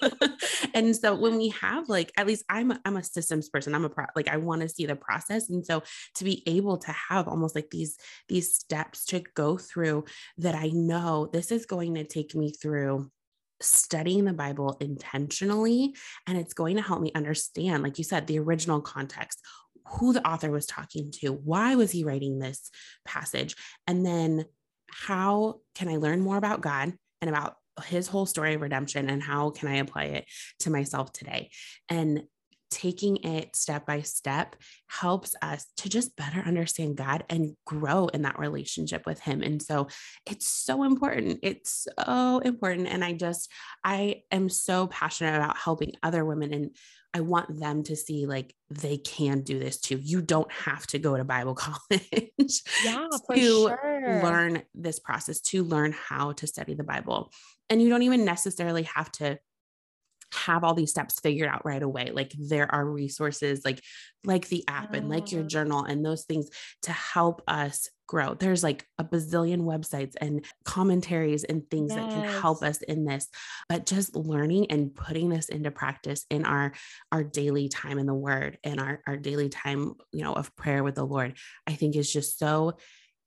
and 0.74 0.94
so 0.94 1.14
when 1.14 1.36
we 1.36 1.48
have 1.48 1.88
like 1.88 2.12
at 2.16 2.26
least 2.26 2.44
i'm 2.48 2.70
a, 2.70 2.80
i'm 2.84 2.96
a 2.96 3.02
systems 3.02 3.48
person 3.48 3.74
i'm 3.74 3.84
a 3.84 3.88
pro 3.88 4.04
like 4.14 4.28
i 4.28 4.36
want 4.36 4.62
to 4.62 4.68
see 4.68 4.86
the 4.86 4.96
process 4.96 5.48
and 5.48 5.64
so 5.64 5.82
to 6.14 6.24
be 6.24 6.42
able 6.46 6.76
to 6.76 6.92
have 6.92 7.28
almost 7.28 7.54
like 7.54 7.70
these 7.70 7.96
these 8.28 8.54
steps 8.54 9.04
to 9.04 9.20
go 9.34 9.56
through 9.56 10.04
that 10.38 10.54
i 10.54 10.68
know 10.68 11.28
this 11.32 11.50
is 11.50 11.66
going 11.66 11.94
to 11.94 12.04
take 12.04 12.34
me 12.34 12.52
through 12.52 13.10
studying 13.60 14.24
the 14.24 14.32
Bible 14.32 14.76
intentionally. 14.80 15.94
And 16.26 16.38
it's 16.38 16.54
going 16.54 16.76
to 16.76 16.82
help 16.82 17.00
me 17.00 17.12
understand, 17.14 17.82
like 17.82 17.98
you 17.98 18.04
said, 18.04 18.26
the 18.26 18.38
original 18.38 18.80
context, 18.80 19.40
who 19.86 20.12
the 20.12 20.26
author 20.26 20.50
was 20.50 20.66
talking 20.66 21.10
to, 21.10 21.32
why 21.32 21.74
was 21.74 21.90
he 21.90 22.04
writing 22.04 22.38
this 22.38 22.70
passage, 23.04 23.56
and 23.86 24.04
then 24.04 24.44
how 24.90 25.60
can 25.74 25.88
I 25.88 25.96
learn 25.96 26.20
more 26.20 26.36
about 26.36 26.60
God 26.60 26.92
and 27.20 27.28
about 27.28 27.56
his 27.84 28.08
whole 28.08 28.26
story 28.26 28.54
of 28.54 28.62
redemption 28.62 29.10
and 29.10 29.22
how 29.22 29.50
can 29.50 29.68
I 29.68 29.76
apply 29.76 30.04
it 30.04 30.26
to 30.60 30.70
myself 30.70 31.12
today? 31.12 31.50
And 31.88 32.24
taking 32.70 33.16
it 33.18 33.54
step 33.54 33.86
by 33.86 34.02
step 34.02 34.56
helps 34.88 35.34
us 35.42 35.66
to 35.78 35.88
just 35.88 36.16
better 36.16 36.40
understand 36.40 36.96
God 36.96 37.24
and 37.28 37.56
grow 37.64 38.08
in 38.08 38.22
that 38.22 38.38
relationship 38.38 39.06
with 39.06 39.20
Him. 39.20 39.42
And 39.42 39.62
so 39.62 39.88
it's 40.26 40.46
so 40.46 40.82
important. 40.84 41.40
It's 41.42 41.86
so 41.98 42.38
important. 42.40 42.88
And 42.88 43.04
I 43.04 43.12
just, 43.12 43.50
I 43.84 44.22
am 44.30 44.48
so 44.48 44.86
passionate 44.86 45.36
about 45.36 45.56
helping 45.56 45.92
other 46.02 46.24
women. 46.24 46.52
And 46.52 46.70
I 47.14 47.20
want 47.20 47.58
them 47.58 47.82
to 47.84 47.96
see 47.96 48.26
like 48.26 48.54
they 48.68 48.98
can 48.98 49.40
do 49.40 49.58
this 49.58 49.80
too. 49.80 49.98
You 50.02 50.20
don't 50.20 50.52
have 50.52 50.86
to 50.88 50.98
go 50.98 51.16
to 51.16 51.24
Bible 51.24 51.54
college 51.54 52.62
yeah, 52.84 53.06
to 53.32 53.40
sure. 53.40 54.20
learn 54.22 54.62
this 54.74 54.98
process, 54.98 55.40
to 55.40 55.64
learn 55.64 55.92
how 55.92 56.32
to 56.32 56.46
study 56.46 56.74
the 56.74 56.84
Bible. 56.84 57.32
And 57.70 57.80
you 57.80 57.88
don't 57.88 58.02
even 58.02 58.26
necessarily 58.26 58.82
have 58.82 59.10
to 59.12 59.38
have 60.36 60.64
all 60.64 60.74
these 60.74 60.90
steps 60.90 61.18
figured 61.20 61.48
out 61.48 61.64
right 61.64 61.82
away 61.82 62.10
like 62.12 62.32
there 62.38 62.72
are 62.72 62.84
resources 62.84 63.62
like 63.64 63.80
like 64.24 64.48
the 64.48 64.64
app 64.68 64.92
and 64.92 65.08
like 65.08 65.30
your 65.30 65.44
oh. 65.44 65.46
journal 65.46 65.84
and 65.84 66.04
those 66.04 66.24
things 66.24 66.48
to 66.82 66.92
help 66.92 67.42
us 67.46 67.88
grow 68.06 68.34
there's 68.34 68.62
like 68.62 68.86
a 68.98 69.04
bazillion 69.04 69.62
websites 69.62 70.14
and 70.20 70.44
commentaries 70.64 71.44
and 71.44 71.68
things 71.70 71.92
yes. 71.92 72.00
that 72.00 72.10
can 72.10 72.40
help 72.40 72.62
us 72.62 72.82
in 72.82 73.04
this 73.04 73.28
but 73.68 73.86
just 73.86 74.14
learning 74.14 74.70
and 74.70 74.94
putting 74.94 75.28
this 75.28 75.48
into 75.48 75.70
practice 75.70 76.24
in 76.30 76.44
our 76.44 76.72
our 77.10 77.24
daily 77.24 77.68
time 77.68 77.98
in 77.98 78.06
the 78.06 78.14
word 78.14 78.58
and 78.62 78.80
our 78.80 79.00
our 79.06 79.16
daily 79.16 79.48
time 79.48 79.94
you 80.12 80.22
know 80.22 80.34
of 80.34 80.54
prayer 80.56 80.84
with 80.84 80.94
the 80.94 81.06
lord 81.06 81.34
i 81.66 81.72
think 81.72 81.96
is 81.96 82.12
just 82.12 82.38
so 82.38 82.76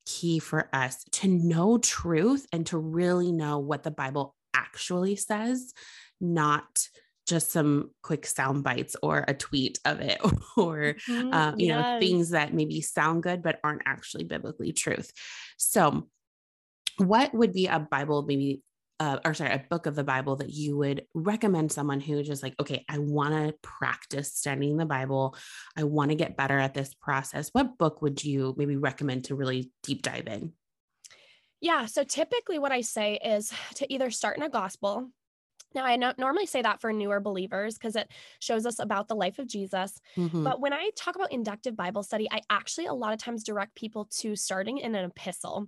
key 0.05 0.39
for 0.39 0.69
us 0.73 1.03
to 1.11 1.27
know 1.27 1.77
truth 1.77 2.45
and 2.53 2.65
to 2.65 2.77
really 2.77 3.31
know 3.31 3.59
what 3.59 3.83
the 3.83 3.91
bible 3.91 4.35
actually 4.53 5.15
says 5.15 5.73
not 6.21 6.87
just 7.29 7.51
some 7.51 7.91
quick 8.01 8.25
sound 8.25 8.63
bites 8.63 8.95
or 9.01 9.23
a 9.27 9.33
tweet 9.33 9.79
of 9.85 10.01
it 10.01 10.19
or 10.57 10.95
mm-hmm. 11.07 11.33
uh, 11.33 11.53
you 11.57 11.67
yes. 11.67 11.81
know 11.81 11.99
things 11.99 12.29
that 12.31 12.53
maybe 12.53 12.81
sound 12.81 13.23
good 13.23 13.41
but 13.41 13.59
aren't 13.63 13.83
actually 13.85 14.23
biblically 14.23 14.73
truth 14.73 15.11
so 15.57 16.07
what 16.97 17.33
would 17.33 17.53
be 17.53 17.67
a 17.67 17.79
bible 17.79 18.23
maybe 18.23 18.61
uh, 19.01 19.17
or 19.23 19.33
sorry, 19.33 19.51
a 19.51 19.65
book 19.69 19.85
of 19.85 19.95
the 19.95 20.03
Bible 20.03 20.35
that 20.37 20.49
you 20.49 20.77
would 20.77 21.05
recommend 21.13 21.71
someone 21.71 22.01
who 22.01 22.21
just 22.21 22.43
like, 22.43 22.55
okay, 22.59 22.83
I 22.89 22.97
want 22.97 23.33
to 23.33 23.55
practice 23.61 24.33
studying 24.33 24.75
the 24.75 24.85
Bible. 24.85 25.37
I 25.77 25.83
want 25.85 26.11
to 26.11 26.15
get 26.15 26.35
better 26.35 26.59
at 26.59 26.73
this 26.73 26.93
process. 26.93 27.49
What 27.53 27.77
book 27.77 28.01
would 28.01 28.23
you 28.23 28.53
maybe 28.57 28.75
recommend 28.75 29.25
to 29.25 29.35
really 29.35 29.71
deep 29.83 30.01
dive 30.01 30.27
in? 30.27 30.51
Yeah. 31.61 31.85
So 31.85 32.03
typically, 32.03 32.59
what 32.59 32.71
I 32.71 32.81
say 32.81 33.19
is 33.23 33.53
to 33.75 33.91
either 33.91 34.11
start 34.11 34.37
in 34.37 34.43
a 34.43 34.49
gospel. 34.49 35.09
Now, 35.75 35.85
I 35.85 35.95
no- 35.95 36.13
normally 36.17 36.45
say 36.45 36.61
that 36.61 36.81
for 36.81 36.91
newer 36.91 37.19
believers 37.19 37.77
because 37.77 37.95
it 37.95 38.11
shows 38.39 38.65
us 38.65 38.79
about 38.79 39.07
the 39.07 39.15
life 39.15 39.39
of 39.39 39.47
Jesus. 39.47 39.99
Mm-hmm. 40.17 40.43
But 40.43 40.59
when 40.59 40.73
I 40.73 40.89
talk 40.95 41.15
about 41.15 41.31
inductive 41.31 41.75
Bible 41.75 42.03
study, 42.03 42.27
I 42.31 42.41
actually 42.49 42.87
a 42.87 42.93
lot 42.93 43.13
of 43.13 43.19
times 43.19 43.43
direct 43.43 43.75
people 43.75 44.05
to 44.19 44.35
starting 44.35 44.79
in 44.79 44.95
an 44.95 45.05
epistle. 45.05 45.67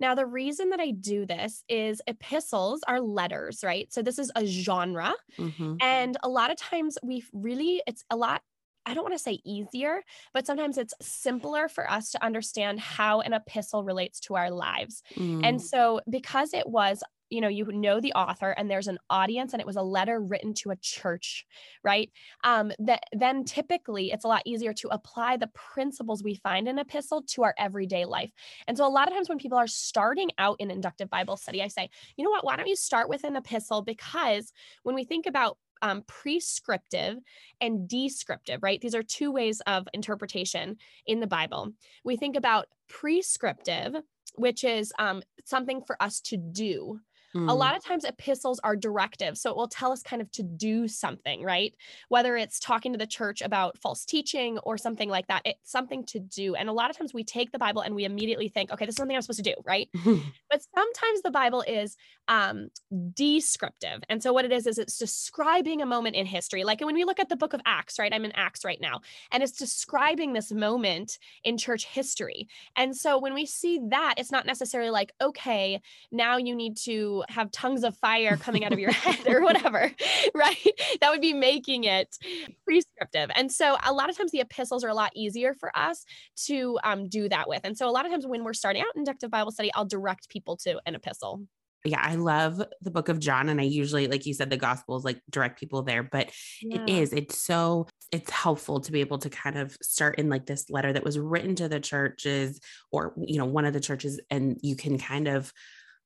Now, 0.00 0.14
the 0.14 0.26
reason 0.26 0.70
that 0.70 0.80
I 0.80 0.92
do 0.92 1.26
this 1.26 1.64
is 1.68 2.00
epistles 2.06 2.82
are 2.86 3.00
letters, 3.00 3.64
right? 3.64 3.92
So 3.92 4.00
this 4.02 4.18
is 4.18 4.30
a 4.36 4.46
genre. 4.46 5.12
Mm-hmm. 5.38 5.76
And 5.80 6.16
a 6.22 6.28
lot 6.28 6.50
of 6.50 6.56
times 6.56 6.98
we 7.02 7.24
really, 7.32 7.82
it's 7.86 8.04
a 8.10 8.16
lot 8.16 8.42
I 8.86 8.94
don't 8.94 9.02
want 9.02 9.14
to 9.14 9.22
say 9.22 9.40
easier, 9.44 10.02
but 10.32 10.46
sometimes 10.46 10.78
it's 10.78 10.94
simpler 11.02 11.68
for 11.68 11.90
us 11.90 12.10
to 12.12 12.24
understand 12.24 12.80
how 12.80 13.20
an 13.20 13.34
epistle 13.34 13.84
relates 13.84 14.18
to 14.20 14.34
our 14.36 14.50
lives. 14.50 15.02
Mm. 15.14 15.44
And 15.44 15.60
so, 15.60 16.00
because 16.08 16.54
it 16.54 16.66
was 16.66 17.02
you 17.30 17.40
know 17.40 17.48
you 17.48 17.64
know 17.66 18.00
the 18.00 18.12
author 18.12 18.50
and 18.50 18.70
there's 18.70 18.88
an 18.88 18.98
audience 19.10 19.52
and 19.52 19.60
it 19.60 19.66
was 19.66 19.76
a 19.76 19.82
letter 19.82 20.20
written 20.20 20.54
to 20.54 20.70
a 20.70 20.76
church 20.76 21.46
right 21.84 22.10
um 22.44 22.72
that 22.78 23.02
then 23.12 23.44
typically 23.44 24.10
it's 24.10 24.24
a 24.24 24.28
lot 24.28 24.42
easier 24.44 24.72
to 24.72 24.88
apply 24.88 25.36
the 25.36 25.50
principles 25.54 26.22
we 26.22 26.34
find 26.34 26.68
in 26.68 26.78
epistle 26.78 27.22
to 27.22 27.42
our 27.42 27.54
everyday 27.58 28.04
life 28.04 28.30
and 28.66 28.76
so 28.76 28.86
a 28.86 28.88
lot 28.88 29.08
of 29.08 29.14
times 29.14 29.28
when 29.28 29.38
people 29.38 29.58
are 29.58 29.66
starting 29.66 30.30
out 30.38 30.56
in 30.58 30.70
inductive 30.70 31.10
bible 31.10 31.36
study 31.36 31.62
i 31.62 31.68
say 31.68 31.88
you 32.16 32.24
know 32.24 32.30
what 32.30 32.44
why 32.44 32.56
don't 32.56 32.68
you 32.68 32.76
start 32.76 33.08
with 33.08 33.24
an 33.24 33.36
epistle 33.36 33.82
because 33.82 34.52
when 34.82 34.94
we 34.94 35.04
think 35.04 35.26
about 35.26 35.58
um, 35.82 36.02
prescriptive 36.06 37.18
and 37.60 37.88
descriptive, 37.88 38.62
right? 38.62 38.80
These 38.80 38.94
are 38.94 39.02
two 39.02 39.30
ways 39.30 39.60
of 39.66 39.86
interpretation 39.92 40.76
in 41.06 41.20
the 41.20 41.26
Bible. 41.26 41.72
We 42.04 42.16
think 42.16 42.36
about 42.36 42.66
prescriptive, 42.88 43.94
which 44.34 44.64
is 44.64 44.92
um, 44.98 45.22
something 45.44 45.82
for 45.82 46.00
us 46.02 46.20
to 46.22 46.36
do, 46.36 47.00
Mm. 47.34 47.50
A 47.50 47.54
lot 47.54 47.76
of 47.76 47.84
times 47.84 48.04
epistles 48.04 48.58
are 48.64 48.76
directive. 48.76 49.36
So 49.36 49.50
it 49.50 49.56
will 49.56 49.68
tell 49.68 49.92
us 49.92 50.02
kind 50.02 50.22
of 50.22 50.30
to 50.32 50.42
do 50.42 50.88
something, 50.88 51.42
right? 51.42 51.74
Whether 52.08 52.36
it's 52.36 52.58
talking 52.58 52.92
to 52.92 52.98
the 52.98 53.06
church 53.06 53.42
about 53.42 53.78
false 53.78 54.04
teaching 54.04 54.58
or 54.58 54.78
something 54.78 55.08
like 55.08 55.26
that, 55.28 55.42
it's 55.44 55.70
something 55.70 56.04
to 56.06 56.18
do. 56.18 56.54
And 56.54 56.68
a 56.68 56.72
lot 56.72 56.90
of 56.90 56.96
times 56.96 57.12
we 57.12 57.24
take 57.24 57.52
the 57.52 57.58
Bible 57.58 57.82
and 57.82 57.94
we 57.94 58.04
immediately 58.04 58.48
think, 58.48 58.72
okay, 58.72 58.86
this 58.86 58.94
is 58.94 58.96
something 58.96 59.16
I'm 59.16 59.22
supposed 59.22 59.44
to 59.44 59.54
do, 59.54 59.60
right? 59.64 59.88
but 60.50 60.62
sometimes 60.74 61.22
the 61.22 61.30
Bible 61.30 61.62
is 61.66 61.96
um, 62.28 62.68
descriptive. 63.14 64.02
And 64.08 64.22
so 64.22 64.32
what 64.32 64.44
it 64.44 64.52
is, 64.52 64.66
is 64.66 64.78
it's 64.78 64.98
describing 64.98 65.82
a 65.82 65.86
moment 65.86 66.16
in 66.16 66.26
history. 66.26 66.64
Like 66.64 66.80
when 66.80 66.94
we 66.94 67.04
look 67.04 67.20
at 67.20 67.28
the 67.28 67.36
book 67.36 67.52
of 67.52 67.60
Acts, 67.66 67.98
right? 67.98 68.12
I'm 68.12 68.24
in 68.24 68.32
Acts 68.32 68.64
right 68.64 68.80
now, 68.80 69.00
and 69.32 69.42
it's 69.42 69.52
describing 69.52 70.32
this 70.32 70.52
moment 70.52 71.18
in 71.44 71.58
church 71.58 71.86
history. 71.86 72.48
And 72.76 72.96
so 72.96 73.18
when 73.18 73.34
we 73.34 73.46
see 73.46 73.80
that, 73.88 74.14
it's 74.18 74.32
not 74.32 74.46
necessarily 74.46 74.90
like, 74.90 75.12
okay, 75.20 75.80
now 76.10 76.36
you 76.36 76.54
need 76.54 76.76
to 76.78 77.17
have 77.28 77.50
tongues 77.50 77.84
of 77.84 77.96
fire 77.96 78.36
coming 78.36 78.64
out 78.64 78.72
of 78.72 78.78
your 78.78 78.92
head 78.92 79.26
or 79.26 79.42
whatever, 79.44 79.90
right? 80.34 80.72
That 81.00 81.10
would 81.10 81.20
be 81.20 81.32
making 81.32 81.84
it 81.84 82.16
prescriptive. 82.64 83.30
And 83.34 83.50
so 83.50 83.76
a 83.84 83.92
lot 83.92 84.10
of 84.10 84.16
times 84.16 84.32
the 84.32 84.40
epistles 84.40 84.84
are 84.84 84.88
a 84.88 84.94
lot 84.94 85.12
easier 85.14 85.54
for 85.54 85.76
us 85.76 86.04
to 86.46 86.78
um, 86.84 87.08
do 87.08 87.28
that 87.28 87.48
with. 87.48 87.60
And 87.64 87.76
so 87.76 87.88
a 87.88 87.92
lot 87.92 88.06
of 88.06 88.12
times 88.12 88.26
when 88.26 88.44
we're 88.44 88.52
starting 88.52 88.82
out 88.82 88.88
inductive 88.96 89.30
Bible 89.30 89.50
study, 89.50 89.70
I'll 89.74 89.84
direct 89.84 90.28
people 90.28 90.56
to 90.58 90.80
an 90.86 90.94
epistle 90.94 91.42
yeah, 91.84 92.00
I 92.02 92.16
love 92.16 92.62
the 92.82 92.90
book 92.90 93.08
of 93.08 93.18
John. 93.18 93.48
And 93.48 93.60
I 93.60 93.64
usually, 93.64 94.08
like 94.08 94.26
you 94.26 94.34
said, 94.34 94.50
the 94.50 94.56
gospels 94.56 95.04
like 95.04 95.20
direct 95.30 95.60
people 95.60 95.82
there, 95.82 96.02
but 96.02 96.30
yeah. 96.60 96.82
it 96.82 96.90
is, 96.90 97.12
it's 97.12 97.40
so, 97.40 97.86
it's 98.10 98.30
helpful 98.30 98.80
to 98.80 98.92
be 98.92 99.00
able 99.00 99.18
to 99.18 99.30
kind 99.30 99.56
of 99.56 99.76
start 99.80 100.18
in 100.18 100.28
like 100.28 100.46
this 100.46 100.68
letter 100.70 100.92
that 100.92 101.04
was 101.04 101.18
written 101.18 101.54
to 101.56 101.68
the 101.68 101.80
churches 101.80 102.60
or, 102.90 103.14
you 103.16 103.38
know, 103.38 103.46
one 103.46 103.64
of 103.64 103.72
the 103.72 103.80
churches, 103.80 104.20
and 104.30 104.58
you 104.62 104.74
can 104.74 104.98
kind 104.98 105.28
of 105.28 105.52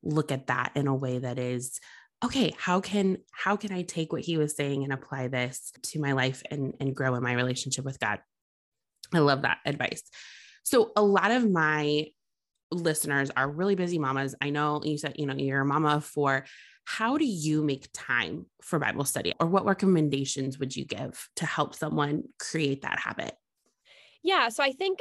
look 0.02 0.32
at 0.32 0.49
that 0.49 0.73
in 0.75 0.87
a 0.87 0.94
way 0.94 1.18
that 1.18 1.38
is 1.38 1.80
okay 2.25 2.54
how 2.59 2.80
can 2.80 3.18
how 3.32 3.56
can 3.56 3.73
i 3.73 3.82
take 3.82 4.12
what 4.12 4.23
he 4.23 4.37
was 4.37 4.56
saying 4.56 4.85
and 4.85 4.92
apply 4.92 5.28
this 5.28 5.73
to 5.82 6.00
my 6.00 6.12
life 6.12 6.42
and 6.50 6.75
and 6.80 6.94
grow 6.94 7.14
in 7.14 7.23
my 7.23 7.32
relationship 7.32 7.85
with 7.85 7.99
god? 8.00 8.21
I 9.14 9.18
love 9.18 9.42
that 9.42 9.59
advice. 9.64 10.02
So 10.64 10.92
a 10.97 11.02
lot 11.02 11.30
of 11.30 11.50
my 11.50 12.06
listeners 12.71 13.30
are 13.37 13.50
really 13.50 13.75
busy 13.75 13.99
mamas. 13.99 14.35
I 14.40 14.50
know 14.50 14.80
you 14.82 14.97
said 14.97 15.14
you 15.16 15.26
know 15.26 15.35
you're 15.35 15.61
a 15.61 15.66
mama 15.66 15.97
of 15.97 16.04
four 16.04 16.44
how 16.85 17.16
do 17.16 17.25
you 17.25 17.62
make 17.62 17.88
time 17.92 18.47
for 18.61 18.78
bible 18.78 19.04
study? 19.04 19.32
Or 19.38 19.47
what 19.47 19.64
recommendations 19.64 20.59
would 20.59 20.75
you 20.75 20.85
give 20.85 21.28
to 21.37 21.47
help 21.47 21.76
someone 21.76 22.25
create 22.40 22.82
that 22.82 22.99
habit? 22.99 23.35
Yeah 24.23 24.49
so 24.49 24.62
i 24.62 24.73
think 24.73 25.00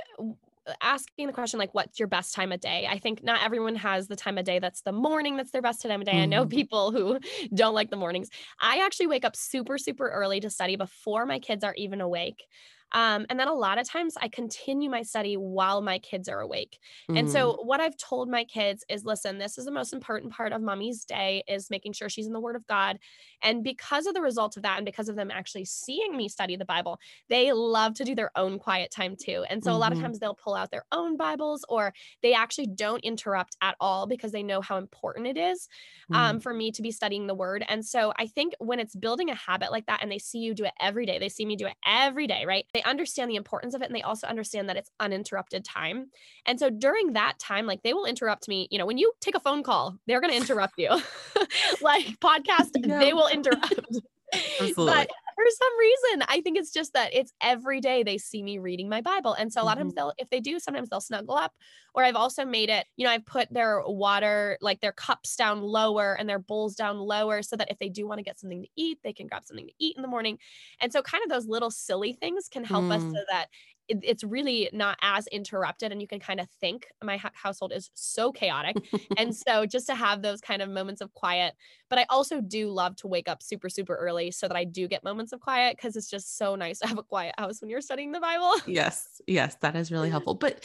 asking 0.81 1.27
the 1.27 1.33
question 1.33 1.59
like 1.59 1.73
what's 1.73 1.99
your 1.99 2.07
best 2.07 2.35
time 2.35 2.51
of 2.51 2.59
day 2.59 2.87
i 2.89 2.99
think 2.99 3.23
not 3.23 3.43
everyone 3.43 3.75
has 3.75 4.07
the 4.07 4.15
time 4.15 4.37
of 4.37 4.45
day 4.45 4.59
that's 4.59 4.81
the 4.81 4.91
morning 4.91 5.35
that's 5.35 5.51
their 5.51 5.61
best 5.61 5.81
time 5.81 6.01
of 6.01 6.05
day 6.05 6.13
mm-hmm. 6.13 6.21
i 6.21 6.25
know 6.25 6.41
mm-hmm. 6.41 6.49
people 6.49 6.91
who 6.91 7.19
don't 7.53 7.73
like 7.73 7.89
the 7.89 7.95
mornings 7.95 8.29
i 8.59 8.83
actually 8.85 9.07
wake 9.07 9.25
up 9.25 9.35
super 9.35 9.77
super 9.77 10.07
early 10.09 10.39
to 10.39 10.49
study 10.49 10.75
before 10.75 11.25
my 11.25 11.39
kids 11.39 11.63
are 11.63 11.73
even 11.75 12.01
awake 12.01 12.43
um, 12.91 13.25
and 13.29 13.39
then 13.39 13.47
a 13.47 13.53
lot 13.53 13.79
of 13.79 13.87
times 13.87 14.15
I 14.19 14.27
continue 14.27 14.89
my 14.89 15.01
study 15.01 15.35
while 15.35 15.81
my 15.81 15.99
kids 15.99 16.27
are 16.27 16.39
awake. 16.39 16.79
Mm. 17.09 17.19
And 17.19 17.31
so 17.31 17.53
mm. 17.53 17.65
what 17.65 17.79
I've 17.79 17.97
told 17.97 18.29
my 18.29 18.43
kids 18.43 18.83
is 18.89 19.05
listen, 19.05 19.37
this 19.37 19.57
is 19.57 19.65
the 19.65 19.71
most 19.71 19.93
important 19.93 20.33
part 20.33 20.51
of 20.51 20.61
mommy's 20.61 21.05
day 21.05 21.43
is 21.47 21.69
making 21.69 21.93
sure 21.93 22.09
she's 22.09 22.27
in 22.27 22.33
the 22.33 22.39
word 22.39 22.55
of 22.55 22.67
God. 22.67 22.99
And 23.41 23.63
because 23.63 24.05
of 24.05 24.13
the 24.13 24.21
result 24.21 24.57
of 24.57 24.63
that, 24.63 24.77
and 24.77 24.85
because 24.85 25.09
of 25.09 25.15
them 25.15 25.31
actually 25.31 25.65
seeing 25.65 26.15
me 26.15 26.29
study 26.29 26.55
the 26.55 26.65
Bible, 26.65 26.99
they 27.29 27.51
love 27.53 27.93
to 27.95 28.03
do 28.03 28.13
their 28.13 28.31
own 28.35 28.59
quiet 28.59 28.91
time 28.91 29.15
too. 29.15 29.45
And 29.49 29.63
so 29.63 29.69
mm-hmm. 29.69 29.75
a 29.75 29.79
lot 29.79 29.91
of 29.91 29.97
mm-hmm. 29.97 30.05
times 30.05 30.19
they'll 30.19 30.35
pull 30.35 30.55
out 30.55 30.71
their 30.71 30.85
own 30.91 31.17
Bibles 31.17 31.65
or 31.69 31.93
they 32.21 32.33
actually 32.33 32.67
don't 32.67 33.03
interrupt 33.03 33.55
at 33.61 33.75
all 33.79 34.05
because 34.05 34.31
they 34.31 34.43
know 34.43 34.61
how 34.61 34.77
important 34.77 35.27
it 35.27 35.37
is 35.37 35.67
um, 36.11 36.15
mm. 36.15 36.29
um, 36.29 36.39
for 36.39 36.53
me 36.53 36.71
to 36.71 36.81
be 36.81 36.91
studying 36.91 37.27
the 37.27 37.35
word. 37.35 37.63
And 37.67 37.85
so 37.85 38.13
I 38.17 38.27
think 38.27 38.53
when 38.59 38.79
it's 38.79 38.95
building 38.95 39.29
a 39.29 39.35
habit 39.35 39.71
like 39.71 39.85
that 39.87 39.99
and 40.01 40.11
they 40.11 40.19
see 40.19 40.39
you 40.39 40.53
do 40.53 40.65
it 40.65 40.73
every 40.79 41.05
day, 41.05 41.19
they 41.19 41.29
see 41.29 41.45
me 41.45 41.55
do 41.55 41.67
it 41.67 41.75
every 41.85 42.27
day, 42.27 42.43
right? 42.45 42.65
They 42.73 42.80
understand 42.83 43.29
the 43.29 43.35
importance 43.35 43.73
of 43.73 43.81
it 43.81 43.87
and 43.87 43.95
they 43.95 44.01
also 44.01 44.27
understand 44.27 44.69
that 44.69 44.77
it's 44.77 44.89
uninterrupted 44.99 45.63
time. 45.63 46.07
And 46.45 46.59
so 46.59 46.69
during 46.69 47.13
that 47.13 47.39
time, 47.39 47.65
like 47.65 47.83
they 47.83 47.93
will 47.93 48.05
interrupt 48.05 48.47
me. 48.47 48.67
You 48.71 48.79
know, 48.79 48.85
when 48.85 48.97
you 48.97 49.11
take 49.21 49.35
a 49.35 49.39
phone 49.39 49.63
call, 49.63 49.97
they're 50.07 50.21
going 50.21 50.31
to 50.31 50.37
interrupt 50.37 50.75
you. 50.77 50.89
like 51.81 52.05
podcast, 52.19 52.71
yeah. 52.75 52.99
they 52.99 53.13
will 53.13 53.27
interrupt. 53.27 53.73
Absolutely. 54.33 54.85
But 54.85 55.09
for 55.35 55.45
some 55.49 55.79
reason, 55.79 56.25
I 56.27 56.41
think 56.41 56.57
it's 56.57 56.71
just 56.71 56.93
that 56.93 57.13
it's 57.13 57.33
every 57.41 57.81
day 57.81 58.03
they 58.03 58.17
see 58.17 58.43
me 58.43 58.57
reading 58.57 58.89
my 58.89 59.01
Bible. 59.01 59.33
And 59.33 59.51
so 59.51 59.61
a 59.61 59.63
lot 59.63 59.77
mm-hmm. 59.77 59.81
of 59.81 59.83
times 59.87 59.93
they'll, 59.95 60.13
if 60.17 60.29
they 60.29 60.39
do, 60.39 60.59
sometimes 60.59 60.89
they'll 60.89 61.01
snuggle 61.01 61.35
up. 61.35 61.53
Or 61.93 62.05
I've 62.05 62.15
also 62.15 62.45
made 62.45 62.69
it, 62.69 62.85
you 62.95 63.05
know, 63.05 63.11
I've 63.11 63.25
put 63.25 63.53
their 63.53 63.81
water, 63.85 64.57
like 64.61 64.79
their 64.79 64.93
cups 64.93 65.35
down 65.35 65.61
lower 65.61 66.15
and 66.17 66.29
their 66.29 66.39
bowls 66.39 66.75
down 66.75 66.97
lower 66.97 67.41
so 67.41 67.57
that 67.57 67.69
if 67.69 67.79
they 67.79 67.89
do 67.89 68.07
want 68.07 68.19
to 68.19 68.23
get 68.23 68.39
something 68.39 68.61
to 68.61 68.69
eat, 68.77 68.99
they 69.03 69.11
can 69.11 69.27
grab 69.27 69.43
something 69.43 69.67
to 69.67 69.73
eat 69.77 69.97
in 69.97 70.01
the 70.01 70.07
morning. 70.07 70.37
And 70.79 70.93
so 70.93 71.01
kind 71.01 71.21
of 71.23 71.29
those 71.29 71.47
little 71.47 71.69
silly 71.69 72.13
things 72.13 72.47
can 72.49 72.63
help 72.63 72.85
mm. 72.85 72.95
us 72.95 73.01
so 73.01 73.19
that 73.29 73.47
it, 73.91 73.99
it's 74.03 74.23
really 74.23 74.69
not 74.73 74.97
as 75.01 75.27
interrupted 75.27 75.91
and 75.91 76.01
you 76.01 76.07
can 76.07 76.19
kind 76.19 76.39
of 76.39 76.47
think 76.59 76.87
my 77.03 77.17
ha- 77.17 77.31
household 77.33 77.71
is 77.73 77.89
so 77.93 78.31
chaotic. 78.31 78.77
And 79.17 79.35
so 79.47 79.65
just 79.65 79.87
to 79.87 79.95
have 79.95 80.21
those 80.21 80.41
kind 80.41 80.61
of 80.61 80.69
moments 80.69 81.01
of 81.01 81.13
quiet 81.13 81.53
but 81.91 81.99
i 81.99 82.05
also 82.09 82.41
do 82.41 82.69
love 82.69 82.95
to 82.95 83.07
wake 83.07 83.29
up 83.29 83.43
super 83.43 83.69
super 83.69 83.95
early 83.95 84.31
so 84.31 84.47
that 84.47 84.57
i 84.57 84.63
do 84.63 84.87
get 84.87 85.03
moments 85.03 85.31
of 85.33 85.39
quiet 85.39 85.77
because 85.77 85.95
it's 85.95 86.09
just 86.09 86.37
so 86.37 86.55
nice 86.55 86.79
to 86.79 86.87
have 86.87 86.97
a 86.97 87.03
quiet 87.03 87.35
house 87.37 87.61
when 87.61 87.69
you're 87.69 87.81
studying 87.81 88.11
the 88.11 88.19
bible. 88.19 88.55
Yes 88.65 89.21
yes 89.27 89.55
that 89.61 89.75
is 89.75 89.91
really 89.91 90.09
helpful 90.09 90.33
but 90.33 90.63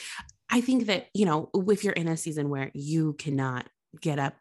i 0.49 0.61
think 0.61 0.87
that 0.87 1.09
you 1.12 1.26
know 1.26 1.50
if 1.54 1.85
you're 1.85 1.92
in 1.92 2.09
a 2.09 2.16
season 2.16 2.49
where 2.49 2.71
you 2.73 3.14
cannot 3.14 3.68
get 4.00 4.18
up 4.18 4.35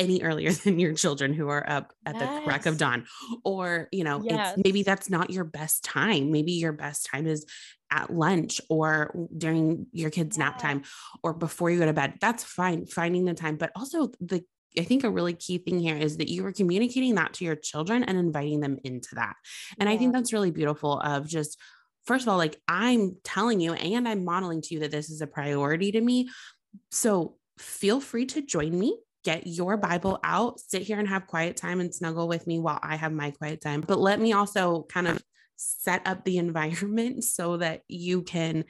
any 0.00 0.22
earlier 0.22 0.52
than 0.64 0.78
your 0.78 0.94
children 0.94 1.32
who 1.32 1.48
are 1.48 1.68
up 1.68 1.92
at 2.06 2.16
yes. 2.16 2.38
the 2.38 2.44
crack 2.44 2.66
of 2.66 2.78
dawn 2.78 3.06
or 3.44 3.88
you 3.92 4.02
know 4.02 4.22
yes. 4.22 4.54
it's 4.54 4.64
maybe 4.64 4.82
that's 4.82 5.10
not 5.10 5.30
your 5.30 5.44
best 5.44 5.84
time 5.84 6.32
maybe 6.32 6.52
your 6.52 6.72
best 6.72 7.06
time 7.06 7.26
is 7.26 7.46
at 7.92 8.12
lunch 8.12 8.60
or 8.68 9.28
during 9.36 9.86
your 9.92 10.10
kids 10.10 10.38
nap 10.38 10.58
time 10.58 10.82
or 11.22 11.34
before 11.34 11.70
you 11.70 11.78
go 11.78 11.86
to 11.86 11.92
bed 11.92 12.14
that's 12.20 12.42
fine 12.42 12.86
finding 12.86 13.24
the 13.24 13.34
time 13.34 13.56
but 13.56 13.70
also 13.76 14.10
the 14.20 14.42
I 14.78 14.82
think 14.82 15.02
a 15.02 15.10
really 15.10 15.32
key 15.32 15.58
thing 15.58 15.80
here 15.80 15.96
is 15.96 16.18
that 16.18 16.28
you 16.28 16.44
were 16.44 16.52
communicating 16.52 17.16
that 17.16 17.34
to 17.34 17.44
your 17.44 17.56
children 17.56 18.04
and 18.04 18.16
inviting 18.16 18.60
them 18.60 18.78
into 18.84 19.16
that. 19.16 19.34
And 19.80 19.88
yeah. 19.88 19.94
I 19.96 19.98
think 19.98 20.12
that's 20.12 20.32
really 20.32 20.52
beautiful 20.52 21.00
of 21.00 21.26
just 21.26 21.58
first 22.04 22.22
of 22.22 22.28
all 22.28 22.38
like 22.38 22.56
I'm 22.68 23.16
telling 23.24 23.60
you 23.60 23.72
and 23.72 24.06
I'm 24.06 24.24
modeling 24.24 24.62
to 24.62 24.74
you 24.74 24.80
that 24.80 24.92
this 24.92 25.10
is 25.10 25.22
a 25.22 25.26
priority 25.26 25.90
to 25.90 26.00
me. 26.00 26.28
So 26.92 27.36
feel 27.58 28.00
free 28.00 28.26
to 28.26 28.42
join 28.42 28.78
me 28.78 28.96
get 29.24 29.46
your 29.46 29.76
Bible 29.76 30.18
out, 30.24 30.60
sit 30.60 30.82
here 30.82 30.98
and 30.98 31.08
have 31.08 31.26
quiet 31.26 31.56
time 31.56 31.80
and 31.80 31.94
snuggle 31.94 32.28
with 32.28 32.46
me 32.46 32.58
while 32.58 32.78
I 32.82 32.96
have 32.96 33.12
my 33.12 33.30
quiet 33.32 33.60
time. 33.60 33.82
But 33.82 33.98
let 33.98 34.20
me 34.20 34.32
also 34.32 34.86
kind 34.88 35.08
of 35.08 35.22
set 35.56 36.06
up 36.06 36.24
the 36.24 36.38
environment 36.46 37.24
so 37.24 37.58
that 37.58 37.82
you 37.88 38.22
can 38.22 38.64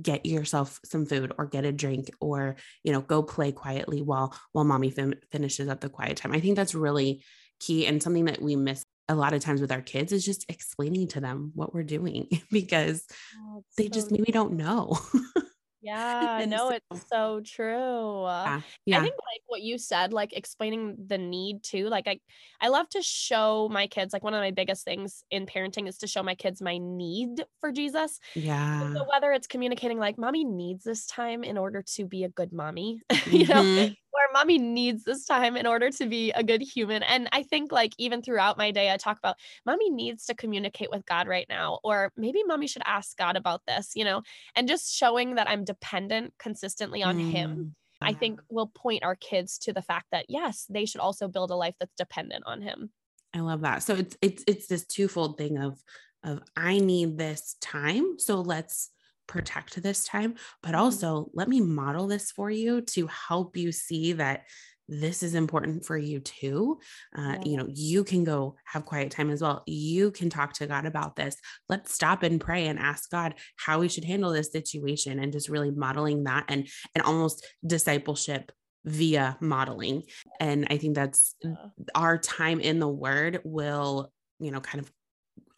get 0.00 0.26
yourself 0.26 0.78
some 0.84 1.06
food 1.06 1.32
or 1.38 1.46
get 1.46 1.64
a 1.64 1.72
drink 1.72 2.10
or 2.20 2.56
you 2.84 2.92
know 2.92 3.00
go 3.00 3.22
play 3.22 3.50
quietly 3.50 4.02
while 4.02 4.36
while 4.52 4.64
mommy 4.64 4.90
fin- 4.90 5.18
finishes 5.32 5.70
up 5.70 5.80
the 5.80 5.88
quiet 5.88 6.18
time 6.18 6.32
i 6.32 6.38
think 6.38 6.54
that's 6.54 6.74
really 6.74 7.24
key 7.60 7.86
and 7.86 8.02
something 8.02 8.26
that 8.26 8.42
we 8.42 8.56
miss 8.56 8.84
a 9.08 9.14
lot 9.14 9.32
of 9.32 9.40
times 9.40 9.60
with 9.60 9.72
our 9.72 9.80
kids 9.80 10.12
is 10.12 10.24
just 10.24 10.44
explaining 10.50 11.08
to 11.08 11.20
them 11.20 11.52
what 11.54 11.72
we're 11.72 11.82
doing 11.82 12.28
because 12.50 13.06
oh, 13.38 13.64
they 13.76 13.84
so 13.84 13.90
just 13.90 14.10
maybe 14.10 14.32
don't 14.32 14.52
know 14.52 14.98
Yeah, 15.86 16.44
no, 16.46 16.70
it's 16.70 17.08
so 17.08 17.40
true. 17.44 18.24
Yeah, 18.24 18.60
yeah. 18.86 18.98
I 18.98 19.00
think 19.02 19.14
like 19.14 19.42
what 19.46 19.62
you 19.62 19.78
said, 19.78 20.12
like 20.12 20.32
explaining 20.32 20.96
the 21.06 21.18
need 21.18 21.62
to, 21.64 21.88
like 21.88 22.06
I 22.08 22.20
I 22.60 22.68
love 22.68 22.88
to 22.90 23.02
show 23.02 23.68
my 23.70 23.86
kids, 23.86 24.12
like 24.12 24.24
one 24.24 24.34
of 24.34 24.40
my 24.40 24.50
biggest 24.50 24.84
things 24.84 25.24
in 25.30 25.46
parenting 25.46 25.88
is 25.88 25.98
to 25.98 26.06
show 26.06 26.22
my 26.22 26.34
kids 26.34 26.60
my 26.62 26.78
need 26.78 27.44
for 27.60 27.72
Jesus. 27.72 28.18
Yeah. 28.34 28.92
So 28.94 29.04
whether 29.10 29.32
it's 29.32 29.46
communicating 29.46 29.98
like 29.98 30.18
mommy 30.18 30.44
needs 30.44 30.84
this 30.84 31.06
time 31.06 31.44
in 31.44 31.58
order 31.58 31.82
to 31.94 32.04
be 32.06 32.24
a 32.24 32.28
good 32.28 32.52
mommy, 32.52 33.00
you 33.30 33.46
know, 33.46 33.62
mm-hmm 33.62 33.92
where 34.16 34.28
mommy 34.32 34.58
needs 34.58 35.04
this 35.04 35.24
time 35.24 35.56
in 35.56 35.66
order 35.66 35.90
to 35.90 36.06
be 36.06 36.32
a 36.32 36.42
good 36.42 36.62
human. 36.62 37.02
And 37.02 37.28
I 37.32 37.42
think, 37.42 37.70
like, 37.70 37.92
even 37.98 38.22
throughout 38.22 38.58
my 38.58 38.70
day, 38.70 38.90
I 38.90 38.96
talk 38.96 39.18
about 39.18 39.36
mommy 39.64 39.90
needs 39.90 40.26
to 40.26 40.34
communicate 40.34 40.90
with 40.90 41.04
God 41.06 41.28
right 41.28 41.46
now, 41.48 41.78
or 41.84 42.12
maybe 42.16 42.42
mommy 42.44 42.66
should 42.66 42.82
ask 42.84 43.16
God 43.16 43.36
about 43.36 43.62
this, 43.66 43.92
you 43.94 44.04
know, 44.04 44.22
and 44.54 44.68
just 44.68 44.94
showing 44.94 45.36
that 45.36 45.48
I'm 45.48 45.64
dependent 45.64 46.34
consistently 46.38 47.02
on 47.02 47.18
mm. 47.18 47.30
Him 47.30 47.76
I 48.00 48.12
think 48.12 48.40
will 48.50 48.66
point 48.66 49.04
our 49.04 49.16
kids 49.16 49.58
to 49.60 49.72
the 49.72 49.82
fact 49.82 50.06
that 50.12 50.26
yes, 50.28 50.66
they 50.68 50.86
should 50.86 51.00
also 51.00 51.28
build 51.28 51.50
a 51.50 51.56
life 51.56 51.74
that's 51.80 51.94
dependent 51.96 52.44
on 52.46 52.60
him. 52.60 52.90
I 53.34 53.40
love 53.40 53.62
that. 53.62 53.82
So 53.82 53.94
it's 53.94 54.16
it's 54.20 54.44
it's 54.46 54.66
this 54.66 54.86
twofold 54.86 55.38
thing 55.38 55.58
of 55.58 55.82
of 56.22 56.40
I 56.56 56.78
need 56.78 57.18
this 57.18 57.56
time, 57.60 58.18
so 58.18 58.40
let's 58.40 58.90
protect 59.26 59.82
this 59.82 60.04
time, 60.04 60.34
but 60.62 60.72
mm-hmm. 60.72 60.80
also 60.80 61.30
let 61.34 61.48
me 61.48 61.60
model 61.60 62.06
this 62.06 62.30
for 62.30 62.50
you 62.50 62.80
to 62.82 63.06
help 63.06 63.56
you 63.56 63.72
see 63.72 64.14
that 64.14 64.44
this 64.88 65.22
is 65.22 65.34
important 65.34 65.84
for 65.84 65.98
you 65.98 66.20
too. 66.20 66.78
Uh, 67.16 67.32
yeah. 67.32 67.42
You 67.44 67.56
know, 67.56 67.66
you 67.68 68.04
can 68.04 68.24
go 68.24 68.56
have 68.64 68.86
quiet 68.86 69.10
time 69.10 69.30
as 69.30 69.42
well. 69.42 69.62
You 69.66 70.10
can 70.10 70.30
talk 70.30 70.52
to 70.54 70.66
God 70.66 70.86
about 70.86 71.16
this. 71.16 71.36
Let's 71.68 71.92
stop 71.92 72.22
and 72.22 72.40
pray 72.40 72.66
and 72.68 72.78
ask 72.78 73.10
God 73.10 73.34
how 73.56 73.80
we 73.80 73.88
should 73.88 74.04
handle 74.04 74.32
this 74.32 74.52
situation 74.52 75.18
and 75.18 75.32
just 75.32 75.48
really 75.48 75.70
modeling 75.70 76.24
that 76.24 76.44
and 76.48 76.68
and 76.94 77.04
almost 77.04 77.44
discipleship 77.66 78.52
via 78.84 79.36
modeling. 79.40 80.04
And 80.38 80.68
I 80.70 80.76
think 80.78 80.94
that's 80.94 81.34
yeah. 81.42 81.54
our 81.94 82.18
time 82.18 82.60
in 82.60 82.78
the 82.78 82.88
word 82.88 83.40
will, 83.44 84.12
you 84.38 84.52
know, 84.52 84.60
kind 84.60 84.80
of 84.80 84.92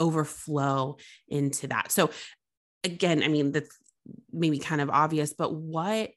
overflow 0.00 0.96
into 1.28 1.66
that. 1.68 1.92
So 1.92 2.10
again, 2.84 3.22
I 3.22 3.28
mean, 3.28 3.52
that's 3.52 3.76
maybe 4.32 4.58
kind 4.58 4.80
of 4.80 4.90
obvious, 4.90 5.34
but 5.34 5.54
what 5.54 6.10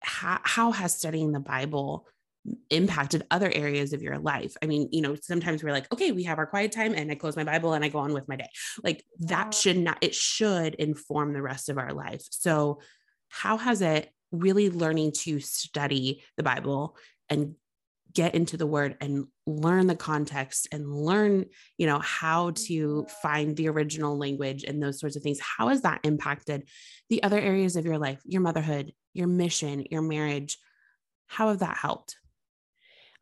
how, 0.00 0.40
how 0.42 0.72
has 0.72 0.96
studying 0.96 1.32
the 1.32 1.40
Bible 1.40 2.06
impacted 2.70 3.24
other 3.30 3.50
areas 3.54 3.92
of 3.92 4.02
your 4.02 4.18
life. 4.18 4.56
I 4.62 4.66
mean, 4.66 4.88
you 4.90 5.00
know, 5.00 5.14
sometimes 5.20 5.62
we're 5.62 5.72
like, 5.72 5.92
okay, 5.92 6.10
we 6.10 6.24
have 6.24 6.38
our 6.38 6.46
quiet 6.46 6.72
time 6.72 6.92
and 6.94 7.10
I 7.10 7.14
close 7.14 7.36
my 7.36 7.44
Bible 7.44 7.72
and 7.72 7.84
I 7.84 7.88
go 7.88 8.00
on 8.00 8.12
with 8.12 8.28
my 8.28 8.36
day. 8.36 8.48
Like 8.82 9.04
that 9.20 9.54
should 9.54 9.76
not, 9.76 9.98
it 10.00 10.14
should 10.14 10.74
inform 10.74 11.32
the 11.32 11.42
rest 11.42 11.68
of 11.68 11.78
our 11.78 11.92
life. 11.92 12.22
So, 12.30 12.80
how 13.28 13.56
has 13.56 13.80
it 13.80 14.10
really 14.30 14.68
learning 14.68 15.12
to 15.12 15.40
study 15.40 16.22
the 16.36 16.42
Bible 16.42 16.96
and 17.30 17.54
get 18.14 18.34
into 18.34 18.56
the 18.56 18.66
word 18.66 18.96
and 19.00 19.26
learn 19.46 19.86
the 19.86 19.96
context 19.96 20.68
and 20.72 20.86
learn, 20.90 21.46
you 21.78 21.86
know, 21.86 21.98
how 21.98 22.50
to 22.50 23.06
find 23.22 23.56
the 23.56 23.68
original 23.68 24.16
language 24.16 24.64
and 24.64 24.82
those 24.82 25.00
sorts 25.00 25.16
of 25.16 25.22
things? 25.22 25.40
How 25.40 25.68
has 25.68 25.82
that 25.82 26.00
impacted 26.04 26.68
the 27.08 27.22
other 27.22 27.38
areas 27.38 27.76
of 27.76 27.84
your 27.84 27.98
life, 27.98 28.20
your 28.24 28.42
motherhood, 28.42 28.92
your 29.12 29.28
mission, 29.28 29.84
your 29.90 30.02
marriage? 30.02 30.58
How 31.26 31.48
have 31.48 31.60
that 31.60 31.76
helped? 31.76 32.16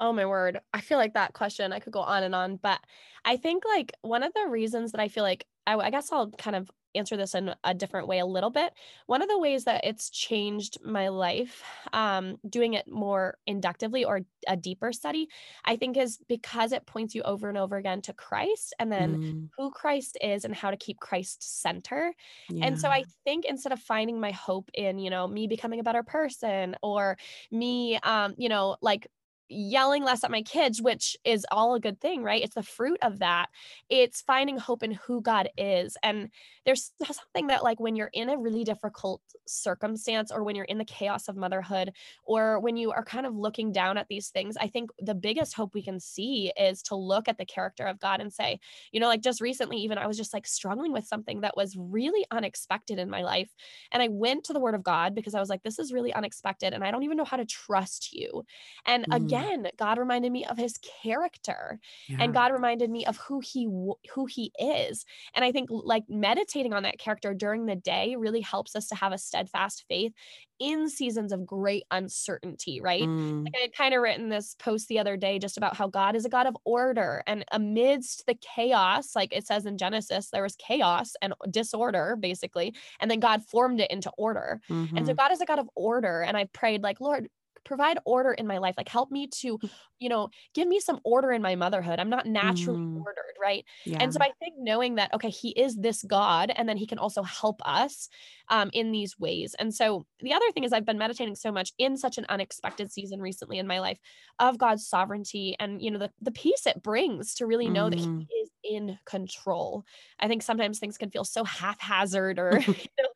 Oh 0.01 0.13
my 0.13 0.25
word. 0.25 0.61
I 0.73 0.81
feel 0.81 0.99
like 0.99 1.15
that 1.15 1.35
question, 1.35 1.73
I 1.73 1.81
could 1.81 1.93
go 1.93 2.01
on 2.01 2.23
and 2.23 2.35
on, 2.35 2.57
but 2.57 2.81
I 3.25 3.37
think 3.37 3.65
like 3.67 3.93
one 4.01 4.23
of 4.23 4.33
the 4.35 4.49
reasons 4.49 4.93
that 4.93 5.01
I 5.01 5.09
feel 5.09 5.25
like 5.25 5.47
I, 5.67 5.77
I 5.77 5.91
guess 5.91 6.11
I'll 6.11 6.31
kind 6.31 6.57
of 6.57 6.71
answer 6.95 7.17
this 7.17 7.35
in 7.35 7.55
a 7.65 7.75
different 7.75 8.09
way 8.09 8.19
a 8.19 8.27
little 8.27 8.51
bit. 8.51 8.73
One 9.07 9.23
of 9.23 9.29
the 9.29 9.39
ways 9.39 9.65
that 9.65 9.85
it's 9.85 10.11
changed 10.11 10.79
my 10.85 11.09
life, 11.09 11.63
um, 11.93 12.39
doing 12.49 12.75
it 12.75 12.89
more 12.89 13.37
inductively 13.47 14.05
or 14.05 14.23
a 14.49 14.57
deeper 14.57 14.93
study, 14.93 15.29
I 15.65 15.77
think 15.77 15.97
is 15.97 16.19
because 16.29 16.73
it 16.73 16.87
points 16.87 17.15
you 17.15 17.23
over 17.23 17.49
and 17.49 17.59
over 17.59 17.77
again 17.77 18.03
to 18.03 18.13
Christ 18.13 18.75
and 18.79 18.91
then 18.91 19.17
mm. 19.17 19.49
who 19.57 19.71
Christ 19.71 20.19
is 20.21 20.45
and 20.45 20.55
how 20.55 20.71
to 20.71 20.77
keep 20.77 20.99
Christ 20.99 21.61
center. 21.61 22.13
Yeah. 22.49 22.67
And 22.67 22.81
so 22.81 22.89
I 22.89 23.05
think 23.25 23.45
instead 23.45 23.73
of 23.73 23.81
finding 23.81 24.21
my 24.21 24.33
hope 24.33 24.71
in, 24.75 24.99
you 24.99 25.11
know, 25.11 25.27
me 25.27 25.47
becoming 25.47 25.81
a 25.81 25.85
better 25.85 26.03
person 26.03 26.77
or 26.83 27.17
me, 27.51 27.99
um, 28.03 28.35
you 28.37 28.49
know, 28.49 28.77
like 28.81 29.07
yelling 29.51 30.05
less 30.05 30.25
at 30.25 30.31
my 30.31 30.43
kids, 30.43 30.81
which 30.81 31.17
is 31.25 31.45
all 31.51 31.75
a 31.75 31.81
good 31.81 32.01
thing, 32.01 32.23
right? 32.23 32.43
It's 32.43 32.55
the 32.55 32.63
fruit 32.63 32.99
of 33.03 33.19
that. 33.19 33.49
It's 33.89 34.23
finding 34.23 34.57
hope 34.57 34.83
in 34.83 34.93
who 34.93 35.21
God 35.21 35.49
is. 35.59 35.97
And 36.03 36.31
there's 36.65 36.93
something 37.03 37.49
that, 37.49 37.65
like, 37.65 37.81
when 37.81 37.97
you're 37.97 38.11
in 38.13 38.29
a 38.29 38.39
really 38.39 38.65
difficult 38.65 39.21
circumstance 39.47 40.31
or 40.31 40.45
when 40.45 40.55
you're 40.55 40.65
in 40.67 40.79
the 40.79 40.85
chaos 40.85 41.29
of 41.29 41.37
motherhood 41.37 41.93
or 42.25 42.61
when 42.61 42.77
you 42.77 42.93
are 42.93 43.05
kind 43.05 43.27
of 43.27 43.35
looking 43.35 43.73
down 43.73 43.99
at 43.99 44.09
these 44.09 44.29
things, 44.29 44.57
I 44.57 44.69
think 44.69 44.91
the 44.99 45.15
biggest 45.15 45.55
hope 45.55 45.75
we 45.75 45.83
can 45.83 45.99
see 45.99 46.53
is 46.57 46.83
to 46.85 46.95
look 46.95 47.29
at 47.29 47.39
the 47.39 47.45
character 47.45 47.87
of 47.87 47.99
God 47.99 48.21
and 48.21 48.33
say, 48.33 48.61
you 48.93 49.01
know, 49.01 49.09
like 49.09 49.23
just 49.23 49.41
recently, 49.41 49.79
even 49.79 49.99
I 49.99 50.07
was 50.07 50.17
just 50.17 50.33
like 50.33 50.47
struggling 50.47 50.93
with 50.93 51.07
something 51.07 51.41
that 51.41 51.57
was 51.57 51.77
really 51.77 52.25
unexpected 52.31 52.99
in 52.99 53.11
my 53.11 53.23
life. 53.23 53.51
And 53.91 54.03
I 54.03 54.09
went 54.09 54.45
to 54.45 54.53
the 54.53 54.61
word 54.61 54.75
of 54.75 54.83
God 54.83 55.15
because 55.15 55.35
I 55.35 55.41
was 55.41 55.49
like, 55.49 55.63
this 55.63 55.79
is 55.79 55.93
really 55.93 56.13
unexpected. 56.15 56.73
And 56.73 56.85
I 56.85 56.91
don't 56.91 57.03
even 57.03 57.17
know 57.17 57.25
how 57.25 57.37
to 57.37 57.45
trust 57.45 58.13
you. 58.13 58.45
And 58.87 59.07
mm. 59.07 59.15
Again, 59.41 59.67
God 59.77 59.99
reminded 59.99 60.33
me 60.33 60.45
of 60.45 60.57
his 60.57 60.79
character 61.03 61.79
yeah. 62.09 62.19
and 62.21 62.35
God 62.35 62.53
reminded 62.53 62.91
me 62.91 63.07
of 63.07 63.17
who 63.17 63.41
he 63.41 63.65
who 63.65 64.27
he 64.27 64.53
is. 64.59 65.05
And 65.35 65.45
I 65.45 65.53
think 65.53 65.69
like 65.71 66.05
meditating 66.09 66.73
on 66.73 66.83
that 66.85 66.99
character 66.99 67.35
during 67.35 67.67
the 67.67 67.77
day 67.77 68.17
really 68.19 68.41
helps 68.41 68.77
us 68.77 68.89
to 68.89 68.95
have 68.95 69.13
a 69.13 69.19
steadfast 69.19 69.85
faith 69.89 70.13
in 70.61 70.91
seasons 70.91 71.33
of 71.33 71.47
great 71.47 71.85
uncertainty, 71.91 72.83
right? 72.83 73.03
Mm. 73.03 73.45
Like 73.45 73.55
I 73.57 73.63
had 73.63 73.73
kind 73.73 73.95
of 73.95 74.03
written 74.03 74.29
this 74.29 74.55
post 74.59 74.89
the 74.89 74.99
other 74.99 75.17
day 75.17 75.39
just 75.39 75.57
about 75.57 75.75
how 75.75 75.89
God 75.89 76.15
is 76.15 76.27
a 76.27 76.29
God 76.29 76.47
of 76.47 76.57
order 76.65 77.23
and 77.27 77.47
amidst 77.51 78.27
the 78.27 78.35
chaos, 78.35 79.17
like 79.17 79.33
it 79.33 79.47
says 79.47 79.65
in 79.65 79.79
Genesis, 79.79 80.29
there 80.29 80.43
was 80.43 80.57
chaos 80.57 81.15
and 81.23 81.33
disorder 81.51 82.15
basically, 82.21 82.75
and 83.01 83.11
then 83.11 83.21
God 83.21 83.43
formed 83.43 83.81
it 83.81 83.91
into 83.91 84.11
order. 84.19 84.61
Mm-hmm. 84.69 84.99
And 84.99 85.07
so 85.07 85.13
mm-hmm. 85.13 85.19
God 85.19 85.33
is 85.33 85.41
a 85.41 85.47
God 85.47 85.59
of 85.59 85.71
order 85.75 86.21
and 86.21 86.37
I 86.37 86.45
prayed 86.45 86.83
like, 86.83 87.01
Lord, 87.01 87.29
provide 87.65 87.99
order 88.05 88.33
in 88.33 88.47
my 88.47 88.59
life 88.59 88.75
like 88.77 88.89
help 88.89 89.11
me 89.11 89.27
to 89.27 89.59
mm. 89.59 89.71
you 89.99 90.09
know 90.09 90.29
give 90.55 90.67
me 90.67 90.81
some 90.81 91.01
order 91.05 91.31
in 91.33 91.43
my 91.43 91.55
motherhood 91.55 91.99
i'm 91.99 92.11
not 92.11 92.27
naturally 92.27 92.81
mm. 92.81 92.99
ordered 92.99 93.35
right 93.41 93.65
yeah. 93.85 93.99
and 94.01 94.13
so 94.13 94.19
i 94.21 94.31
think 94.39 94.55
knowing 94.59 94.97
that 94.97 95.13
okay 95.15 95.29
he 95.29 95.51
is 95.51 95.77
this 95.77 96.03
god 96.03 96.53
and 96.57 96.69
then 96.69 96.77
he 96.77 96.87
can 96.87 96.99
also 96.99 97.23
help 97.23 97.61
us 97.65 98.09
um, 98.49 98.71
in 98.73 98.93
these 98.93 99.19
ways 99.19 99.55
and 99.59 99.75
so 99.75 100.05
the 100.21 100.33
other 100.33 100.51
thing 100.53 100.65
is 100.65 100.73
i've 100.73 100.87
been 100.87 100.99
meditating 100.99 101.35
so 101.35 101.53
much 101.53 101.73
in 101.79 101.97
such 101.97 102.19
an 102.19 102.27
unexpected 102.29 102.91
season 102.91 103.21
recently 103.21 103.59
in 103.59 103.67
my 103.67 103.81
life 103.81 103.99
of 104.39 104.59
god's 104.59 104.87
sovereignty 104.87 105.57
and 105.59 105.83
you 105.83 105.91
know 105.91 105.99
the, 105.99 106.11
the 106.21 106.33
peace 106.33 106.67
it 106.67 106.83
brings 106.83 107.35
to 107.35 107.47
really 107.47 107.69
know 107.69 107.87
mm. 107.87 107.91
that 107.91 108.01
he 108.01 108.07
mm. 108.07 108.27
is 108.43 108.50
in 108.65 108.99
control 109.05 109.85
i 110.21 110.29
think 110.29 110.43
sometimes 110.43 110.79
things 110.79 110.99
can 110.99 111.11
feel 111.11 111.25
so 111.25 111.45
haphazard 111.45 112.39
or 112.39 112.59
you 112.67 112.75
know, 112.99 113.09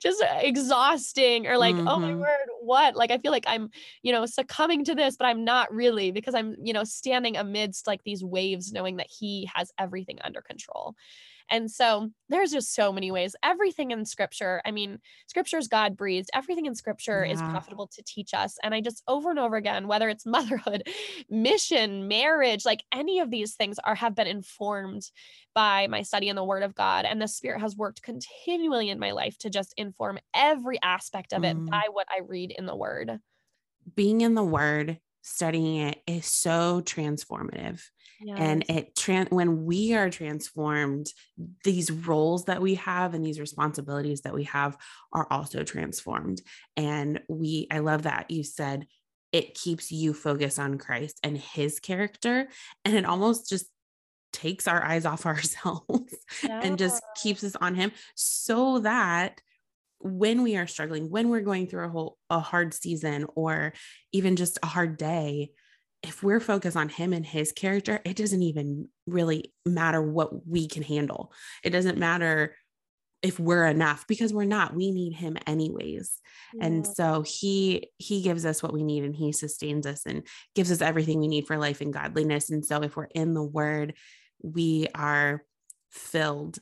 just 0.00 0.22
exhausting 0.40 1.46
or 1.46 1.58
like 1.58 1.74
mm-hmm. 1.74 1.88
oh 1.88 1.98
my 1.98 2.10
mm-hmm. 2.10 2.20
word 2.20 2.48
what 2.60 2.96
like 2.96 3.10
i 3.10 3.18
feel 3.18 3.32
like 3.32 3.44
i'm 3.46 3.68
you 4.02 4.12
know 4.12 4.26
succumbing 4.26 4.84
to 4.84 4.94
this 4.94 5.16
but 5.16 5.26
i'm 5.26 5.44
not 5.44 5.72
really 5.72 6.10
because 6.10 6.34
i'm 6.34 6.54
you 6.62 6.72
know 6.72 6.84
standing 6.84 7.36
amidst 7.36 7.86
like 7.86 8.02
these 8.04 8.24
waves 8.24 8.72
knowing 8.72 8.96
that 8.96 9.08
he 9.08 9.48
has 9.54 9.72
everything 9.78 10.18
under 10.22 10.40
control 10.40 10.94
and 11.50 11.70
so 11.70 12.10
there's 12.28 12.50
just 12.50 12.74
so 12.74 12.92
many 12.92 13.10
ways. 13.10 13.36
Everything 13.42 13.90
in 13.90 14.04
scripture, 14.04 14.62
I 14.64 14.70
mean, 14.70 14.98
scripture 15.26 15.58
is 15.58 15.68
God 15.68 15.96
breathed. 15.96 16.30
Everything 16.34 16.66
in 16.66 16.74
scripture 16.74 17.24
yeah. 17.24 17.32
is 17.32 17.42
profitable 17.42 17.88
to 17.88 18.02
teach 18.04 18.34
us. 18.34 18.56
And 18.62 18.74
I 18.74 18.80
just 18.80 19.02
over 19.06 19.30
and 19.30 19.38
over 19.38 19.56
again, 19.56 19.88
whether 19.88 20.08
it's 20.08 20.26
motherhood, 20.26 20.88
mission, 21.28 22.08
marriage, 22.08 22.64
like 22.64 22.84
any 22.92 23.20
of 23.20 23.30
these 23.30 23.54
things 23.54 23.78
are 23.84 23.94
have 23.94 24.14
been 24.14 24.26
informed 24.26 25.10
by 25.54 25.86
my 25.88 26.02
study 26.02 26.28
in 26.28 26.36
the 26.36 26.44
word 26.44 26.62
of 26.62 26.74
God. 26.74 27.04
And 27.04 27.20
the 27.20 27.28
spirit 27.28 27.60
has 27.60 27.76
worked 27.76 28.02
continually 28.02 28.88
in 28.88 28.98
my 28.98 29.12
life 29.12 29.36
to 29.38 29.50
just 29.50 29.74
inform 29.76 30.18
every 30.34 30.78
aspect 30.82 31.32
of 31.32 31.44
it 31.44 31.56
mm. 31.56 31.68
by 31.68 31.84
what 31.90 32.06
I 32.10 32.20
read 32.26 32.50
in 32.50 32.66
the 32.66 32.76
word. 32.76 33.18
Being 33.94 34.20
in 34.20 34.34
the 34.34 34.44
word 34.44 34.98
studying 35.22 35.76
it 35.76 36.02
is 36.06 36.26
so 36.26 36.82
transformative 36.84 37.82
yes. 38.24 38.38
and 38.38 38.64
it 38.68 38.94
tran- 38.94 39.30
when 39.30 39.64
we 39.64 39.94
are 39.94 40.10
transformed 40.10 41.06
these 41.64 41.90
roles 41.90 42.44
that 42.46 42.62
we 42.62 42.74
have 42.76 43.14
and 43.14 43.24
these 43.24 43.40
responsibilities 43.40 44.22
that 44.22 44.34
we 44.34 44.44
have 44.44 44.76
are 45.12 45.26
also 45.30 45.62
transformed 45.62 46.40
and 46.76 47.20
we 47.28 47.66
i 47.70 47.78
love 47.78 48.02
that 48.02 48.30
you 48.30 48.42
said 48.42 48.86
it 49.32 49.54
keeps 49.54 49.90
you 49.90 50.12
focused 50.12 50.58
on 50.58 50.78
christ 50.78 51.18
and 51.22 51.36
his 51.36 51.80
character 51.80 52.48
and 52.84 52.96
it 52.96 53.04
almost 53.04 53.48
just 53.48 53.66
takes 54.32 54.66
our 54.66 54.82
eyes 54.82 55.04
off 55.04 55.26
ourselves 55.26 56.16
yeah. 56.42 56.60
and 56.62 56.78
just 56.78 57.02
keeps 57.20 57.44
us 57.44 57.56
on 57.56 57.74
him 57.74 57.92
so 58.14 58.80
that 58.80 59.40
when 60.02 60.42
we 60.42 60.56
are 60.56 60.66
struggling, 60.66 61.10
when 61.10 61.28
we're 61.28 61.40
going 61.40 61.66
through 61.66 61.86
a 61.86 61.88
whole 61.88 62.18
a 62.28 62.40
hard 62.40 62.74
season 62.74 63.26
or 63.34 63.72
even 64.12 64.36
just 64.36 64.58
a 64.62 64.66
hard 64.66 64.96
day, 64.96 65.52
if 66.02 66.22
we're 66.22 66.40
focused 66.40 66.76
on 66.76 66.88
him 66.88 67.12
and 67.12 67.24
his 67.24 67.52
character, 67.52 68.00
it 68.04 68.16
doesn't 68.16 68.42
even 68.42 68.88
really 69.06 69.52
matter 69.64 70.02
what 70.02 70.46
we 70.46 70.66
can 70.66 70.82
handle. 70.82 71.32
It 71.62 71.70
doesn't 71.70 71.98
matter 71.98 72.56
if 73.22 73.38
we're 73.38 73.66
enough 73.66 74.04
because 74.08 74.34
we're 74.34 74.44
not. 74.44 74.74
We 74.74 74.90
need 74.90 75.12
him 75.14 75.36
anyways. 75.46 76.18
Yeah. 76.54 76.66
And 76.66 76.86
so 76.86 77.22
he 77.22 77.88
he 77.98 78.20
gives 78.20 78.44
us 78.44 78.62
what 78.62 78.72
we 78.72 78.82
need 78.82 79.04
and 79.04 79.14
he 79.14 79.30
sustains 79.30 79.86
us 79.86 80.02
and 80.06 80.26
gives 80.56 80.72
us 80.72 80.82
everything 80.82 81.20
we 81.20 81.28
need 81.28 81.46
for 81.46 81.56
life 81.56 81.80
and 81.80 81.92
godliness. 81.92 82.50
And 82.50 82.66
so 82.66 82.82
if 82.82 82.96
we're 82.96 83.04
in 83.04 83.34
the 83.34 83.44
word, 83.44 83.94
we 84.42 84.88
are 84.94 85.44
filled 85.90 86.58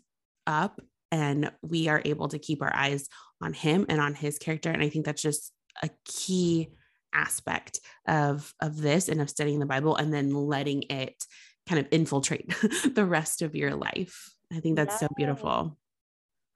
up 0.46 0.80
and 1.10 1.50
we 1.62 1.88
are 1.88 2.02
able 2.04 2.28
to 2.28 2.38
keep 2.38 2.62
our 2.62 2.74
eyes 2.74 3.08
on 3.40 3.52
him 3.52 3.86
and 3.88 4.00
on 4.00 4.14
his 4.14 4.38
character 4.38 4.70
and 4.70 4.82
i 4.82 4.88
think 4.88 5.04
that's 5.04 5.22
just 5.22 5.52
a 5.82 5.90
key 6.04 6.68
aspect 7.12 7.80
of 8.06 8.54
of 8.60 8.80
this 8.80 9.08
and 9.08 9.20
of 9.20 9.30
studying 9.30 9.58
the 9.58 9.66
bible 9.66 9.96
and 9.96 10.12
then 10.12 10.32
letting 10.32 10.82
it 10.84 11.24
kind 11.68 11.78
of 11.78 11.86
infiltrate 11.92 12.52
the 12.94 13.04
rest 13.04 13.42
of 13.42 13.54
your 13.54 13.74
life. 13.76 14.34
I 14.52 14.60
think 14.60 14.76
that's 14.76 14.94
yeah. 14.94 15.08
so 15.08 15.14
beautiful. 15.16 15.78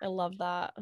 I 0.02 0.06
love 0.06 0.38
that. 0.38 0.74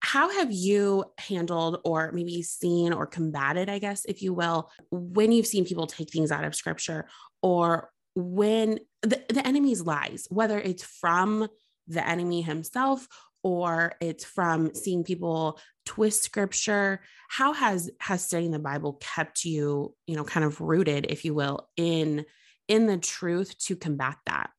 How 0.00 0.30
have 0.30 0.52
you 0.52 1.04
handled 1.18 1.80
or 1.84 2.12
maybe 2.12 2.42
seen 2.42 2.92
or 2.92 3.06
combated, 3.06 3.68
I 3.68 3.78
guess, 3.78 4.04
if 4.04 4.22
you 4.22 4.34
will, 4.34 4.70
when 4.90 5.32
you've 5.32 5.46
seen 5.46 5.64
people 5.64 5.86
take 5.86 6.10
things 6.10 6.30
out 6.30 6.44
of 6.44 6.54
scripture 6.54 7.08
or 7.42 7.90
when 8.14 8.80
the, 9.02 9.22
the 9.28 9.46
enemy's 9.46 9.82
lies, 9.82 10.26
whether 10.30 10.58
it's 10.58 10.84
from 10.84 11.48
the 11.88 12.06
enemy 12.06 12.42
himself 12.42 13.06
or 13.46 13.94
it's 14.00 14.24
from 14.24 14.74
seeing 14.74 15.04
people 15.04 15.58
twist 15.84 16.24
scripture 16.24 17.00
how 17.28 17.52
has 17.52 17.88
has 18.00 18.24
studying 18.24 18.50
the 18.50 18.58
bible 18.58 18.94
kept 18.94 19.44
you 19.44 19.94
you 20.08 20.16
know 20.16 20.24
kind 20.24 20.44
of 20.44 20.60
rooted 20.60 21.06
if 21.08 21.24
you 21.24 21.32
will 21.32 21.68
in 21.76 22.24
in 22.66 22.86
the 22.86 22.98
truth 22.98 23.56
to 23.58 23.76
combat 23.76 24.16
that 24.26 24.50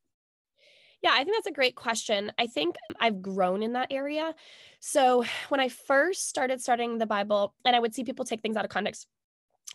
yeah, 1.03 1.11
I 1.13 1.23
think 1.23 1.37
that's 1.37 1.47
a 1.47 1.51
great 1.51 1.75
question. 1.75 2.31
I 2.39 2.47
think 2.47 2.75
I've 2.99 3.21
grown 3.21 3.61
in 3.61 3.73
that 3.73 3.91
area. 3.91 4.33
So 4.79 5.23
when 5.49 5.59
I 5.59 5.69
first 5.69 6.27
started 6.27 6.59
studying 6.59 6.97
the 6.97 7.05
Bible 7.05 7.53
and 7.63 7.75
I 7.75 7.79
would 7.79 7.93
see 7.93 8.03
people 8.03 8.25
take 8.25 8.41
things 8.41 8.57
out 8.57 8.65
of 8.65 8.71
context, 8.71 9.07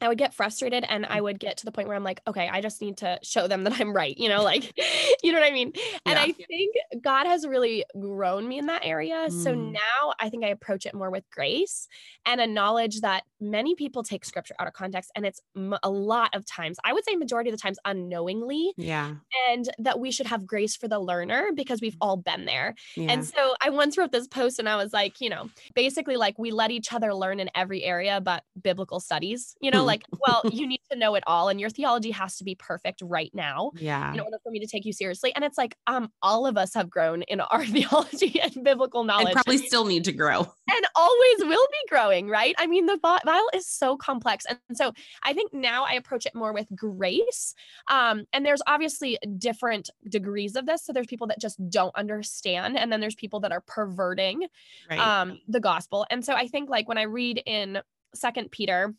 I 0.00 0.08
would 0.08 0.18
get 0.18 0.34
frustrated 0.34 0.84
and 0.88 1.06
I 1.06 1.20
mm. 1.20 1.24
would 1.24 1.38
get 1.38 1.58
to 1.58 1.64
the 1.64 1.70
point 1.70 1.86
where 1.86 1.96
I'm 1.96 2.02
like, 2.02 2.20
okay, 2.26 2.48
I 2.50 2.60
just 2.60 2.80
need 2.80 2.96
to 2.98 3.18
show 3.22 3.46
them 3.46 3.62
that 3.64 3.80
I'm 3.80 3.92
right, 3.92 4.16
you 4.18 4.28
know, 4.28 4.42
like, 4.42 4.72
you 5.22 5.32
know 5.32 5.38
what 5.38 5.48
I 5.48 5.52
mean? 5.52 5.72
And 6.04 6.16
yeah. 6.16 6.22
I 6.22 6.32
think 6.32 6.74
God 7.02 7.26
has 7.26 7.46
really 7.46 7.84
grown 7.98 8.48
me 8.48 8.58
in 8.58 8.66
that 8.66 8.82
area. 8.84 9.26
Mm. 9.28 9.42
So 9.44 9.54
now 9.54 10.12
I 10.18 10.28
think 10.28 10.44
I 10.44 10.48
approach 10.48 10.86
it 10.86 10.94
more 10.94 11.10
with 11.10 11.24
grace 11.30 11.86
and 12.26 12.40
a 12.40 12.46
knowledge 12.46 13.00
that 13.02 13.22
many 13.40 13.74
people 13.74 14.02
take 14.02 14.24
scripture 14.24 14.54
out 14.58 14.66
of 14.66 14.72
context 14.72 15.12
and 15.14 15.24
it's 15.24 15.40
a 15.82 15.90
lot 15.90 16.34
of 16.34 16.44
times, 16.46 16.78
I 16.84 16.92
would 16.92 17.04
say 17.04 17.14
majority 17.14 17.50
of 17.50 17.56
the 17.56 17.62
times 17.62 17.78
unknowingly. 17.84 18.72
Yeah. 18.76 19.14
And 19.50 19.68
that 19.78 20.00
we 20.00 20.10
should 20.10 20.26
have 20.26 20.46
grace 20.46 20.74
for 20.74 20.88
the 20.88 20.98
learner 20.98 21.50
because 21.54 21.80
we've 21.80 21.96
all 22.00 22.16
been 22.16 22.44
there. 22.44 22.74
Yeah. 22.96 23.12
And 23.12 23.24
so 23.24 23.54
I 23.60 23.70
once 23.70 23.96
wrote 23.96 24.10
this 24.10 24.26
post 24.26 24.58
and 24.58 24.68
I 24.68 24.76
was 24.76 24.92
like, 24.92 25.20
you 25.20 25.30
know, 25.30 25.48
basically 25.74 26.16
like 26.16 26.38
we 26.38 26.50
let 26.50 26.72
each 26.72 26.92
other 26.92 27.14
learn 27.14 27.38
in 27.38 27.50
every 27.54 27.84
area 27.84 28.20
but 28.20 28.42
biblical 28.60 28.98
studies, 28.98 29.54
you 29.60 29.70
know, 29.70 29.81
know, 29.82 29.86
like, 29.86 30.04
well, 30.26 30.42
you 30.50 30.66
need 30.66 30.80
to 30.90 30.98
know 30.98 31.14
it 31.14 31.24
all 31.26 31.48
and 31.48 31.60
your 31.60 31.70
theology 31.70 32.10
has 32.10 32.36
to 32.36 32.44
be 32.44 32.54
perfect 32.54 33.02
right 33.02 33.30
now. 33.34 33.72
Yeah. 33.76 34.12
In 34.12 34.20
order 34.20 34.38
for 34.42 34.50
me 34.50 34.60
to 34.60 34.66
take 34.66 34.84
you 34.84 34.92
seriously. 34.92 35.34
And 35.34 35.44
it's 35.44 35.58
like, 35.58 35.76
um, 35.86 36.10
all 36.22 36.46
of 36.46 36.56
us 36.56 36.74
have 36.74 36.90
grown 36.90 37.22
in 37.22 37.40
our 37.40 37.64
theology 37.66 38.40
and 38.40 38.64
biblical 38.64 39.04
knowledge. 39.04 39.26
And 39.26 39.34
probably 39.34 39.58
still 39.58 39.84
need 39.84 40.04
to 40.04 40.12
grow. 40.12 40.40
And 40.40 40.86
always 40.94 41.38
will 41.40 41.66
be 41.70 41.88
growing, 41.88 42.28
right? 42.28 42.54
I 42.58 42.66
mean, 42.66 42.86
the 42.86 42.98
Bible 42.98 43.48
is 43.54 43.66
so 43.66 43.96
complex. 43.96 44.46
And 44.48 44.76
so 44.76 44.92
I 45.22 45.32
think 45.32 45.52
now 45.52 45.84
I 45.84 45.94
approach 45.94 46.26
it 46.26 46.34
more 46.34 46.52
with 46.52 46.66
grace. 46.74 47.54
Um, 47.88 48.24
and 48.32 48.44
there's 48.44 48.62
obviously 48.66 49.18
different 49.38 49.90
degrees 50.08 50.56
of 50.56 50.66
this. 50.66 50.84
So 50.84 50.92
there's 50.92 51.06
people 51.06 51.26
that 51.28 51.40
just 51.40 51.58
don't 51.70 51.94
understand. 51.96 52.78
And 52.78 52.92
then 52.92 53.00
there's 53.00 53.14
people 53.14 53.40
that 53.40 53.52
are 53.52 53.62
perverting 53.66 54.46
right. 54.90 54.98
um 54.98 55.38
the 55.48 55.60
gospel. 55.60 56.06
And 56.10 56.24
so 56.24 56.34
I 56.34 56.48
think 56.48 56.68
like 56.68 56.88
when 56.88 56.98
I 56.98 57.02
read 57.02 57.42
in 57.46 57.80
Second 58.14 58.50
Peter 58.50 58.94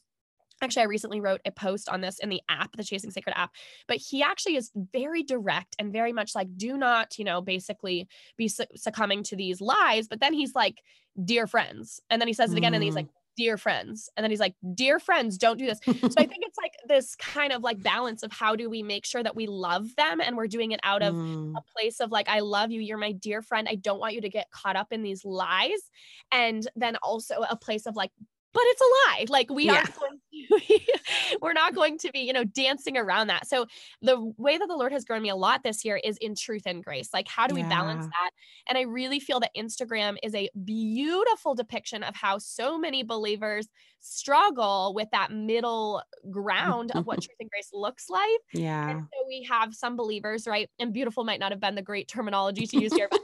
Actually, 0.63 0.83
I 0.83 0.85
recently 0.85 1.21
wrote 1.21 1.41
a 1.45 1.51
post 1.51 1.89
on 1.89 2.01
this 2.01 2.19
in 2.19 2.29
the 2.29 2.41
app, 2.49 2.75
the 2.75 2.83
Chasing 2.83 3.11
Sacred 3.11 3.33
app, 3.35 3.51
but 3.87 3.97
he 3.97 4.23
actually 4.23 4.55
is 4.55 4.71
very 4.93 5.23
direct 5.23 5.75
and 5.79 5.91
very 5.91 6.13
much 6.13 6.35
like, 6.35 6.47
do 6.57 6.77
not, 6.77 7.17
you 7.19 7.25
know, 7.25 7.41
basically 7.41 8.07
be 8.37 8.47
succumbing 8.47 9.23
to 9.23 9.35
these 9.35 9.61
lies. 9.61 10.07
But 10.07 10.19
then 10.19 10.33
he's 10.33 10.55
like, 10.55 10.81
dear 11.23 11.47
friends. 11.47 12.01
And 12.09 12.21
then 12.21 12.27
he 12.27 12.33
says 12.33 12.51
it 12.51 12.57
again 12.57 12.71
mm. 12.73 12.75
and 12.75 12.83
he's 12.83 12.95
like, 12.95 13.07
mm. 13.07 13.11
dear 13.37 13.57
friends. 13.57 14.09
And 14.15 14.23
then 14.23 14.31
he's 14.31 14.39
like, 14.39 14.55
dear 14.73 14.99
friends, 14.99 15.37
don't 15.37 15.57
do 15.57 15.65
this. 15.65 15.79
so 15.83 15.91
I 15.91 15.97
think 16.25 16.43
it's 16.43 16.57
like 16.57 16.73
this 16.87 17.15
kind 17.15 17.53
of 17.53 17.61
like 17.61 17.81
balance 17.81 18.23
of 18.23 18.31
how 18.31 18.55
do 18.55 18.69
we 18.69 18.83
make 18.83 19.05
sure 19.05 19.21
that 19.21 19.35
we 19.35 19.47
love 19.47 19.95
them 19.95 20.21
and 20.21 20.35
we're 20.35 20.47
doing 20.47 20.71
it 20.71 20.79
out 20.83 21.03
of 21.03 21.13
mm. 21.13 21.53
a 21.55 21.61
place 21.75 21.99
of 21.99 22.11
like, 22.11 22.29
I 22.29 22.39
love 22.39 22.71
you. 22.71 22.81
You're 22.81 22.97
my 22.97 23.11
dear 23.11 23.41
friend. 23.41 23.67
I 23.69 23.75
don't 23.75 23.99
want 23.99 24.15
you 24.15 24.21
to 24.21 24.29
get 24.29 24.49
caught 24.51 24.75
up 24.75 24.91
in 24.91 25.03
these 25.03 25.23
lies. 25.23 25.91
And 26.31 26.67
then 26.75 26.95
also 26.97 27.41
a 27.49 27.55
place 27.55 27.85
of 27.85 27.95
like, 27.95 28.11
but 28.53 28.63
it's 28.65 28.81
a 28.81 28.85
lie. 28.85 29.25
Like 29.29 29.49
we 29.49 29.65
yeah. 29.65 29.85
going 29.99 30.19
to, 30.59 30.79
we're 31.41 31.53
not 31.53 31.73
going 31.73 31.97
to 31.99 32.11
be, 32.11 32.19
you 32.19 32.33
know, 32.33 32.43
dancing 32.43 32.97
around 32.97 33.27
that. 33.27 33.47
So 33.47 33.65
the 34.01 34.31
way 34.37 34.57
that 34.57 34.67
the 34.67 34.75
Lord 34.75 34.91
has 34.91 35.03
grown 35.05 35.23
me 35.23 35.29
a 35.29 35.35
lot 35.35 35.63
this 35.63 35.83
year 35.83 35.99
is 36.03 36.17
in 36.17 36.35
truth 36.35 36.63
and 36.65 36.83
grace. 36.83 37.09
Like, 37.13 37.27
how 37.27 37.47
do 37.47 37.55
we 37.55 37.63
balance 37.63 38.05
that? 38.05 38.31
And 38.69 38.77
I 38.77 38.81
really 38.81 39.19
feel 39.19 39.39
that 39.39 39.51
Instagram 39.57 40.17
is 40.23 40.35
a 40.35 40.49
beautiful 40.63 41.55
depiction 41.55 42.03
of 42.03 42.15
how 42.15 42.37
so 42.37 42.77
many 42.77 43.03
believers 43.03 43.67
struggle 43.99 44.93
with 44.93 45.07
that 45.11 45.31
middle 45.31 46.01
ground 46.29 46.91
of 46.93 47.05
what 47.05 47.19
mm-hmm. 47.19 47.25
truth 47.25 47.37
and 47.39 47.49
grace 47.49 47.69
looks 47.73 48.09
like. 48.09 48.39
Yeah. 48.53 48.89
And 48.89 48.99
so 49.01 49.27
we 49.27 49.47
have 49.49 49.73
some 49.73 49.95
believers, 49.95 50.45
right? 50.45 50.69
And 50.79 50.93
beautiful 50.93 51.23
might 51.23 51.39
not 51.39 51.51
have 51.51 51.61
been 51.61 51.75
the 51.75 51.81
great 51.81 52.07
terminology 52.07 52.67
to 52.67 52.79
use 52.79 52.93
here, 52.93 53.07
but 53.09 53.21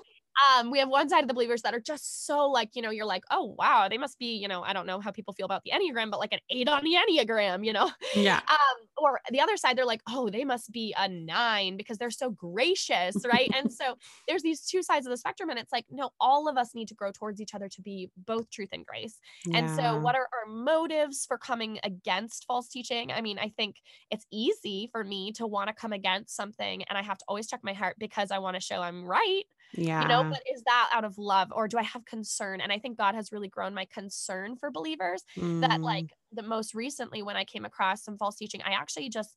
um, 0.48 0.72
we 0.72 0.80
have 0.80 0.90
one 0.90 1.10
side 1.10 1.24
of 1.24 1.28
the 1.28 1.34
believers 1.34 1.62
that 1.64 1.74
are 1.74 1.80
just 1.80 2.26
so 2.26 2.50
like, 2.50 2.70
you 2.76 2.82
know, 2.82 2.92
you're 2.92 3.06
like, 3.06 3.24
oh 3.32 3.56
wow, 3.58 3.88
they 3.90 3.98
must 3.98 4.18
be, 4.20 4.36
you 4.38 4.48
know, 4.48 4.62
I 4.64 4.74
don't 4.74 4.86
know 4.86 5.00
how 5.00 5.12
people 5.12 5.34
feel 5.34 5.46
about 5.46 5.64
the 5.64 5.72
Enneagram, 5.72 6.12
but 6.12 6.20
like 6.20 6.34
an 6.34 6.40
eight 6.50 6.68
on 6.68 6.84
the 6.84 6.96
Enneagram, 6.96 7.66
you 7.66 7.74
know? 7.74 7.92
Yeah. 8.16 8.42
Um, 8.50 8.88
or 8.98 9.22
the 9.32 9.40
other 9.40 9.56
side, 9.58 9.78
they're 9.78 9.86
like, 9.86 10.02
oh, 10.10 10.30
they 10.30 10.44
must 10.44 10.72
be 10.72 10.94
a 10.98 11.08
nine 11.08 11.78
because 11.78 11.98
they're 11.98 12.10
so 12.10 12.32
gracious, 12.32 13.16
right? 13.32 13.50
and 13.56 13.72
so 13.72 13.96
there's 14.28 14.42
these 14.42 14.66
two 14.66 14.84
sides 14.84 15.06
of 15.06 15.12
the 15.12 15.18
spectrum, 15.18 15.50
and 15.50 15.58
it's 15.58 15.72
like, 15.72 15.86
no, 15.90 16.10
all 16.20 16.50
of 16.50 16.58
us 16.58 16.76
need 16.76 16.88
to 16.90 16.94
grow 16.94 17.12
towards 17.12 17.40
each 17.40 17.56
other 17.56 17.70
to 17.70 17.82
be 17.82 18.10
both 18.18 18.50
truth 18.50 18.70
and 18.74 18.86
grace. 18.86 19.20
Yeah. 19.46 19.60
And 19.60 19.70
so, 19.70 20.00
what 20.00 20.16
are 20.16 20.28
our 20.34 20.52
motives 20.52 21.26
for 21.26 21.38
coming 21.38 21.80
against 21.84 22.46
false 22.46 22.68
teaching? 22.68 23.12
I 23.12 23.22
mean, 23.22 23.40
I 23.40 23.54
think 23.56 23.78
it's 24.12 24.26
easy 24.32 24.90
for 24.92 25.04
me 25.04 25.32
to 25.34 25.48
want 25.48 25.70
to 25.70 25.74
come 25.74 25.94
against 25.94 26.36
something, 26.36 26.84
and 26.84 26.98
I 26.98 27.02
have 27.02 27.18
to 27.20 27.26
always 27.28 27.48
check 27.48 27.62
my 27.64 27.74
heart 27.74 27.96
because 27.98 28.32
I 28.32 28.40
want 28.40 28.56
to 28.56 28.62
show 28.62 28.82
I'm 28.82 29.06
right 29.06 29.44
yeah. 29.74 30.02
You 30.02 30.08
know, 30.08 30.24
but 30.24 30.42
is 30.52 30.64
that 30.64 30.90
out 30.94 31.04
of 31.04 31.18
love 31.18 31.50
or 31.52 31.68
do 31.68 31.78
I 31.78 31.84
have 31.84 32.06
concern? 32.06 32.62
And 32.62 32.72
I 32.72 32.80
think 32.80 32.98
God 32.98 33.16
has 33.16 33.32
really 33.32 33.48
grown 33.48 33.74
my 33.74 33.86
concern 33.86 34.56
for 34.56 34.72
believers 34.72 35.24
mm. 35.38 35.62
that 35.62 35.82
like 35.82 36.14
the 36.32 36.44
most 36.44 36.74
recently 36.74 37.22
when 37.22 37.36
I 37.36 37.44
came 37.44 37.66
across 37.66 38.04
some 38.04 38.18
false 38.18 38.36
teaching, 38.36 38.62
I 38.64 38.72
actually 38.72 39.10
just 39.10 39.36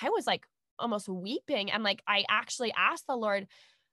I 0.00 0.10
was 0.10 0.26
like 0.26 0.46
almost 0.78 1.08
weeping 1.08 1.70
and 1.70 1.82
like 1.82 2.02
I 2.08 2.24
actually 2.28 2.72
asked 2.76 3.06
the 3.06 3.16
Lord, 3.16 3.46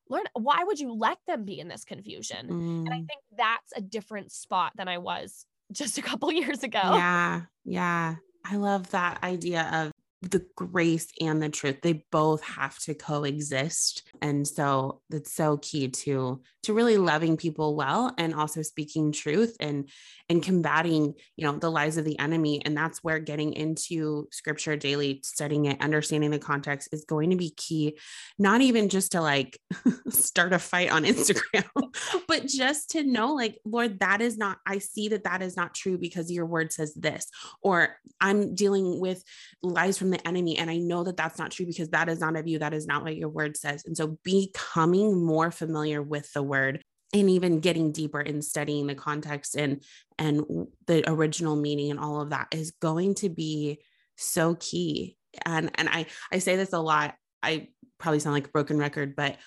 Lord, 0.10 0.30
why 0.34 0.63
would 0.63 0.80
you 0.80 0.93
let 0.93 1.17
them 1.27 1.45
be 1.45 1.60
in 1.60 1.67
this 1.67 1.84
confusion? 1.84 2.47
Mm. 2.47 2.86
And 2.86 2.89
I 2.89 2.97
mm. 2.99 3.08
think 3.08 3.21
that's 3.38 3.71
a 3.75 3.82
different 3.82 4.32
spot 4.32 4.73
than 4.75 4.88
I 4.88 4.97
was 4.97 5.45
just 5.71 5.97
a 5.97 6.01
couple 6.01 6.32
years 6.32 6.63
ago. 6.63 6.80
Yeah. 6.84 7.41
Yeah. 7.65 8.15
I 8.43 8.56
love 8.56 8.91
that 8.91 9.23
idea 9.23 9.69
of 9.71 9.90
the 10.21 10.45
grace 10.55 11.07
and 11.19 11.41
the 11.41 11.49
truth 11.49 11.81
they 11.81 12.05
both 12.12 12.43
have 12.43 12.77
to 12.79 12.93
coexist. 12.93 14.03
And 14.21 14.47
so 14.47 15.01
it's 15.10 15.34
so 15.34 15.57
key 15.57 15.88
to 15.89 16.41
to 16.63 16.73
really 16.73 16.97
loving 16.97 17.38
people 17.38 17.75
well 17.75 18.13
and 18.19 18.36
also 18.36 18.62
speaking 18.62 19.12
truth 19.12 19.57
and 19.60 19.89
and 20.29 20.43
combating 20.43 21.15
you 21.36 21.45
know 21.45 21.57
the 21.57 21.71
lies 21.71 21.97
of 21.97 22.05
the 22.05 22.19
enemy. 22.19 22.62
And 22.63 22.77
that's 22.77 23.03
where 23.03 23.19
getting 23.19 23.53
into 23.53 24.27
scripture 24.31 24.75
daily 24.75 25.21
studying 25.23 25.65
it 25.65 25.81
understanding 25.81 26.29
the 26.29 26.39
context 26.39 26.89
is 26.91 27.05
going 27.05 27.31
to 27.31 27.36
be 27.36 27.49
key. 27.51 27.97
Not 28.38 28.62
even 28.62 28.89
just 28.89 29.13
to 29.13 29.21
like 29.21 29.60
start 30.10 30.53
a 30.53 30.60
fight 30.60 30.91
on 30.91 31.03
instagram 31.03 31.65
but 32.27 32.45
just 32.45 32.91
to 32.91 33.03
know 33.03 33.34
like 33.34 33.57
lord 33.65 33.99
that 33.99 34.21
is 34.21 34.38
not 34.38 34.57
i 34.65 34.77
see 34.77 35.10
that 35.10 35.23
that 35.23 35.41
is 35.41 35.55
not 35.55 35.73
true 35.73 35.97
because 35.97 36.31
your 36.31 36.45
word 36.45 36.71
says 36.71 36.93
this 36.93 37.27
or 37.62 37.95
i'm 38.19 38.55
dealing 38.55 38.99
with 38.99 39.23
lies 39.63 39.97
from 39.97 40.11
the 40.12 40.28
enemy. 40.28 40.58
And 40.58 40.69
I 40.69 40.78
know 40.78 41.04
that 41.04 41.17
that's 41.17 41.39
not 41.39 41.52
true 41.52 41.65
because 41.65 41.89
that 41.89 42.10
is 42.10 42.19
not 42.19 42.36
of 42.36 42.47
you. 42.47 42.60
That 42.60 42.74
is 42.74 42.88
not 42.88 43.04
what 43.04 43.15
your 43.15 43.30
word 43.30 43.58
says. 43.58 43.84
And 43.86 43.95
so 43.95 44.17
becoming 44.24 45.24
more 45.24 45.52
familiar 45.52 46.02
with 46.02 46.32
the 46.34 46.43
word 46.43 46.84
and 47.13 47.30
even 47.30 47.60
getting 47.60 47.91
deeper 47.91 48.21
in 48.21 48.41
studying 48.41 48.88
the 48.88 48.95
context 48.95 49.56
and 49.56 49.84
and 50.17 50.67
the 50.88 51.10
original 51.10 51.56
meaning 51.56 51.91
and 51.91 52.00
all 52.00 52.21
of 52.21 52.30
that 52.30 52.47
is 52.52 52.71
going 52.71 53.15
to 53.15 53.30
be 53.30 53.80
so 54.15 54.56
key 54.56 55.17
and 55.45 55.71
and 55.76 55.89
i 55.89 56.06
i 56.32 56.39
say 56.39 56.56
this 56.56 56.74
a 56.74 56.80
lot 56.80 57.15
i 57.43 57.67
probably 57.97 58.19
sound 58.19 58.34
like 58.34 58.47
a 58.47 58.52
broken 58.52 58.78
record 58.78 59.15
but 59.15 59.38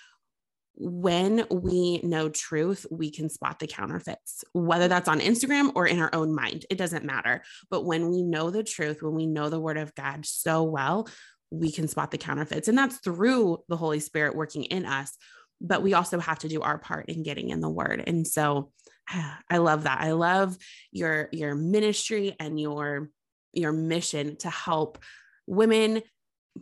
when 0.77 1.47
we 1.51 1.99
know 2.03 2.29
truth, 2.29 2.85
we 2.91 3.11
can 3.11 3.29
spot 3.29 3.59
the 3.59 3.67
counterfeits, 3.67 4.45
whether 4.53 4.89
that's 4.89 5.09
on 5.09 5.21
Instagram 5.21 5.71
or 5.75 5.87
in 5.87 6.01
our 6.01 6.11
own 6.13 6.35
mind. 6.35 6.67
It 6.69 6.79
doesn't 6.79 7.05
matter. 7.05 7.43
But 7.71 7.85
when 7.85 8.11
we 8.11 8.23
know 8.23 8.51
the 8.51 8.65
truth, 8.65 9.03
when 9.03 9.15
we 9.15 9.27
know 9.27 9.49
the 9.49 9.61
word 9.61 9.79
of 9.79 9.95
God 9.95 10.27
so 10.27 10.65
well, 10.65 11.09
we 11.51 11.71
can 11.71 11.87
spot 11.87 12.11
the 12.11 12.19
counterfeits. 12.19 12.69
And 12.69 12.77
that's 12.77 12.99
through 12.99 13.59
the 13.69 13.77
Holy 13.77 14.01
Spirit 14.01 14.35
working 14.35 14.65
in 14.65 14.85
us. 14.85 15.17
But 15.61 15.83
we 15.83 15.95
also 15.95 16.19
have 16.19 16.41
to 16.41 16.49
do 16.49 16.63
our 16.63 16.79
part 16.79 17.09
in 17.09 17.23
getting 17.23 17.51
in 17.51 17.61
the 17.61 17.71
word. 17.71 18.03
And 18.07 18.27
so 18.27 18.73
I 19.51 19.59
love 19.59 19.85
that. 19.85 20.01
I 20.01 20.13
love 20.13 20.57
your 20.91 21.29
your 21.33 21.55
ministry 21.55 22.35
and 22.41 22.59
your 22.59 23.11
your 23.53 23.73
mission 23.73 24.37
to 24.39 24.51
help 24.51 24.99
women 25.47 26.03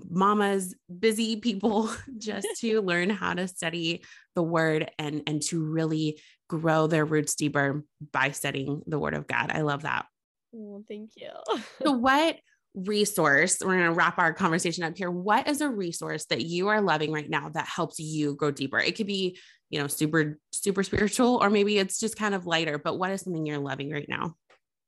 mamas 0.09 0.74
busy 0.98 1.37
people 1.37 1.90
just 2.18 2.46
to 2.59 2.81
learn 2.83 3.11
how 3.11 3.35
to 3.35 3.46
study 3.48 4.02
the 4.35 4.42
word 4.42 4.90
and 4.98 5.22
and 5.26 5.42
to 5.42 5.62
really 5.62 6.20
grow 6.48 6.87
their 6.87 7.05
roots 7.05 7.35
deeper 7.35 7.85
by 8.12 8.31
studying 8.31 8.83
the 8.87 8.98
word 8.98 9.14
of 9.14 9.26
god 9.26 9.50
i 9.50 9.62
love 9.62 9.83
that 9.83 10.07
oh, 10.55 10.83
thank 10.88 11.11
you 11.16 11.31
so 11.83 11.92
what 11.98 12.37
resource, 12.74 13.59
we're 13.61 13.76
going 13.76 13.85
to 13.85 13.92
wrap 13.92 14.18
our 14.18 14.33
conversation 14.33 14.85
up 14.85 14.96
here. 14.96 15.11
What 15.11 15.48
is 15.48 15.61
a 15.61 15.68
resource 15.68 16.24
that 16.26 16.42
you 16.42 16.68
are 16.68 16.81
loving 16.81 17.12
right 17.12 17.28
now 17.28 17.50
that 17.50 17.66
helps 17.66 17.98
you 17.98 18.35
go 18.35 18.50
deeper? 18.50 18.78
It 18.78 18.96
could 18.96 19.07
be, 19.07 19.38
you 19.70 19.78
know, 19.78 19.87
super, 19.87 20.38
super 20.52 20.83
spiritual, 20.83 21.38
or 21.42 21.50
maybe 21.50 21.78
it's 21.78 22.00
just 22.00 22.16
kind 22.16 22.35
of 22.35 22.46
lighter, 22.46 22.78
but 22.78 22.98
what 22.98 23.11
is 23.11 23.22
something 23.22 23.44
you're 23.44 23.59
loving 23.59 23.90
right 23.90 24.09
now? 24.09 24.37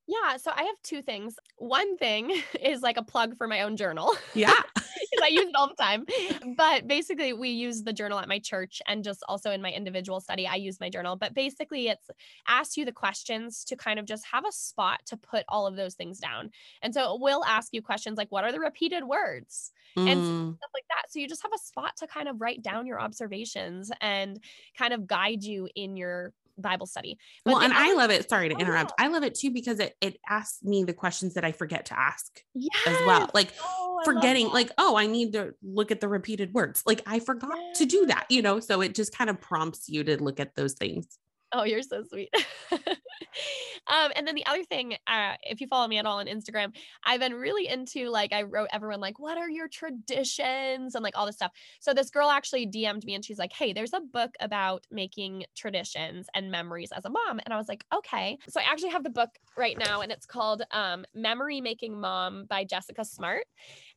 Yeah, 0.07 0.37
so 0.37 0.51
I 0.55 0.65
have 0.65 0.77
two 0.83 1.03
things. 1.03 1.37
One 1.57 1.97
thing 1.97 2.31
is 2.61 2.83
like 2.83 2.97
a 2.97 3.03
plug 3.03 3.37
for 3.37 3.47
my 3.47 3.63
own 3.63 3.77
journal. 3.77 4.15
Yeah. 4.35 4.53
Because 5.11 5.25
I 5.25 5.29
use 5.29 5.49
it 5.49 5.55
all 5.57 5.69
the 5.69 5.75
time. 5.75 6.07
But 6.57 6.87
basically, 6.87 7.33
we 7.33 7.51
use 7.51 7.83
the 7.83 7.93
journal 7.93 8.19
at 8.19 8.29
my 8.29 8.39
church 8.39 8.81
and 8.87 9.03
just 9.03 9.23
also 9.29 9.51
in 9.51 9.61
my 9.61 9.71
individual 9.71 10.21
study, 10.21 10.47
I 10.47 10.55
use 10.55 10.79
my 10.81 10.89
journal. 10.89 11.17
But 11.17 11.35
basically, 11.35 11.89
it's 11.89 12.09
asks 12.49 12.77
you 12.77 12.85
the 12.85 12.93
questions 12.93 13.65
to 13.65 13.77
kind 13.77 13.99
of 13.99 14.07
just 14.07 14.25
have 14.33 14.45
a 14.49 14.53
spot 14.53 15.01
to 15.07 15.17
put 15.17 15.45
all 15.49 15.67
of 15.67 15.77
those 15.77 15.95
things 15.95 16.19
down. 16.19 16.51
And 16.81 16.95
so 16.95 17.15
it 17.15 17.21
will 17.21 17.45
ask 17.45 17.73
you 17.73 17.83
questions 17.83 18.17
like, 18.17 18.31
what 18.31 18.45
are 18.45 18.53
the 18.53 18.61
repeated 18.61 19.05
words? 19.05 19.73
Mm. 19.97 20.11
And 20.11 20.57
stuff 20.57 20.71
like 20.75 20.87
that. 20.89 21.11
So 21.11 21.19
you 21.19 21.29
just 21.29 21.43
have 21.43 21.53
a 21.55 21.65
spot 21.65 21.93
to 21.99 22.07
kind 22.07 22.29
of 22.29 22.41
write 22.41 22.63
down 22.63 22.87
your 22.87 23.01
observations 23.01 23.91
and 24.01 24.41
kind 24.79 24.95
of 24.95 25.07
guide 25.07 25.43
you 25.43 25.69
in 25.75 25.97
your 25.97 26.33
Bible 26.59 26.87
study. 26.87 27.19
But 27.45 27.55
well, 27.55 27.63
and 27.63 27.73
I 27.73 27.95
love 27.95 28.11
it. 28.11 28.29
Sorry 28.29 28.49
to 28.49 28.55
oh, 28.55 28.59
interrupt. 28.59 28.93
Oh. 28.93 29.05
I 29.05 29.09
love 29.09 29.23
it 29.23 29.35
too 29.35 29.51
because 29.51 29.81
it 29.81 29.95
it 30.01 30.19
asks 30.29 30.63
me 30.63 30.85
the 30.85 30.93
questions 30.93 31.35
that 31.35 31.45
I 31.45 31.53
forget 31.53 31.87
to 31.87 31.99
ask 31.99 32.41
yes. 32.55 32.71
as 32.87 32.97
well. 33.07 33.31
Like 33.35 33.53
oh, 33.63 34.01
forgetting, 34.05 34.49
like, 34.49 34.71
oh, 34.79 34.97
I 34.97 35.07
need 35.07 35.33
to 35.33 35.55
look 35.63 35.91
at 35.91 36.01
the 36.01 36.09
repeated 36.09 36.53
words. 36.53 36.83
Like 36.87 37.03
I 37.07 37.21
forgot 37.21 37.57
yes. 37.57 37.79
to 37.79 37.87
do 37.87 38.07
that, 38.07 38.27
you 38.29 38.43
know. 38.43 38.61
So 38.61 38.81
it 38.81 38.95
just 38.95 39.17
kind 39.17 39.31
of 39.31 39.41
prompts 39.41 39.89
you 39.89 40.05
to 40.05 40.23
look 40.23 40.41
at 40.41 40.55
those 40.55 40.75
things. 40.75 41.07
Oh, 41.57 41.63
you're 41.63 41.83
so 41.83 42.03
sweet. 42.03 42.35
um, 42.73 44.11
and 44.17 44.27
then 44.27 44.35
the 44.35 44.45
other 44.45 44.65
thing, 44.65 44.97
uh, 45.07 45.35
if 45.45 45.61
you 45.61 45.69
follow 45.69 45.87
me 45.87 45.99
at 45.99 46.05
all 46.05 46.19
on 46.19 46.27
Instagram, 46.27 46.75
I've 47.05 47.21
been 47.21 47.33
really 47.33 47.69
into 47.69 48.09
like 48.09 48.33
I 48.33 48.43
wrote 48.43 48.69
everyone 48.73 48.99
like, 48.99 49.21
what 49.21 49.39
are 49.39 49.49
your 49.49 49.69
traditions 49.69 50.97
and 50.97 51.05
like 51.05 51.17
all 51.17 51.27
this 51.27 51.37
stuff. 51.37 51.53
So 51.79 51.95
this 51.95 52.11
girl 52.11 52.29
actually 52.29 52.67
DM'd 52.67 53.05
me 53.05 53.15
and 53.15 53.25
she's 53.25 53.39
like, 53.39 53.53
hey, 53.53 53.73
there's 53.73 53.93
a 53.93 54.01
book 54.01 54.33
about 54.41 54.85
making 54.91 55.45
traditions 55.57 56.27
and 56.35 56.51
memories 56.51 56.91
as 56.91 57.05
a 57.05 57.11
mom. 57.11 57.39
And 57.45 57.55
I 57.55 57.57
was 57.57 57.69
like, 57.69 57.85
okay. 57.95 58.37
So 58.49 58.61
I 58.61 58.65
actually 58.65 58.91
have 58.91 59.05
the 59.05 59.11
book 59.11 59.31
right 59.57 59.79
now, 59.79 60.01
and 60.01 60.11
it's 60.11 60.27
called 60.27 60.63
um, 60.73 61.05
Memory 61.15 61.61
Making 61.61 62.01
Mom 62.01 62.47
by 62.47 62.65
Jessica 62.65 63.05
Smart. 63.05 63.45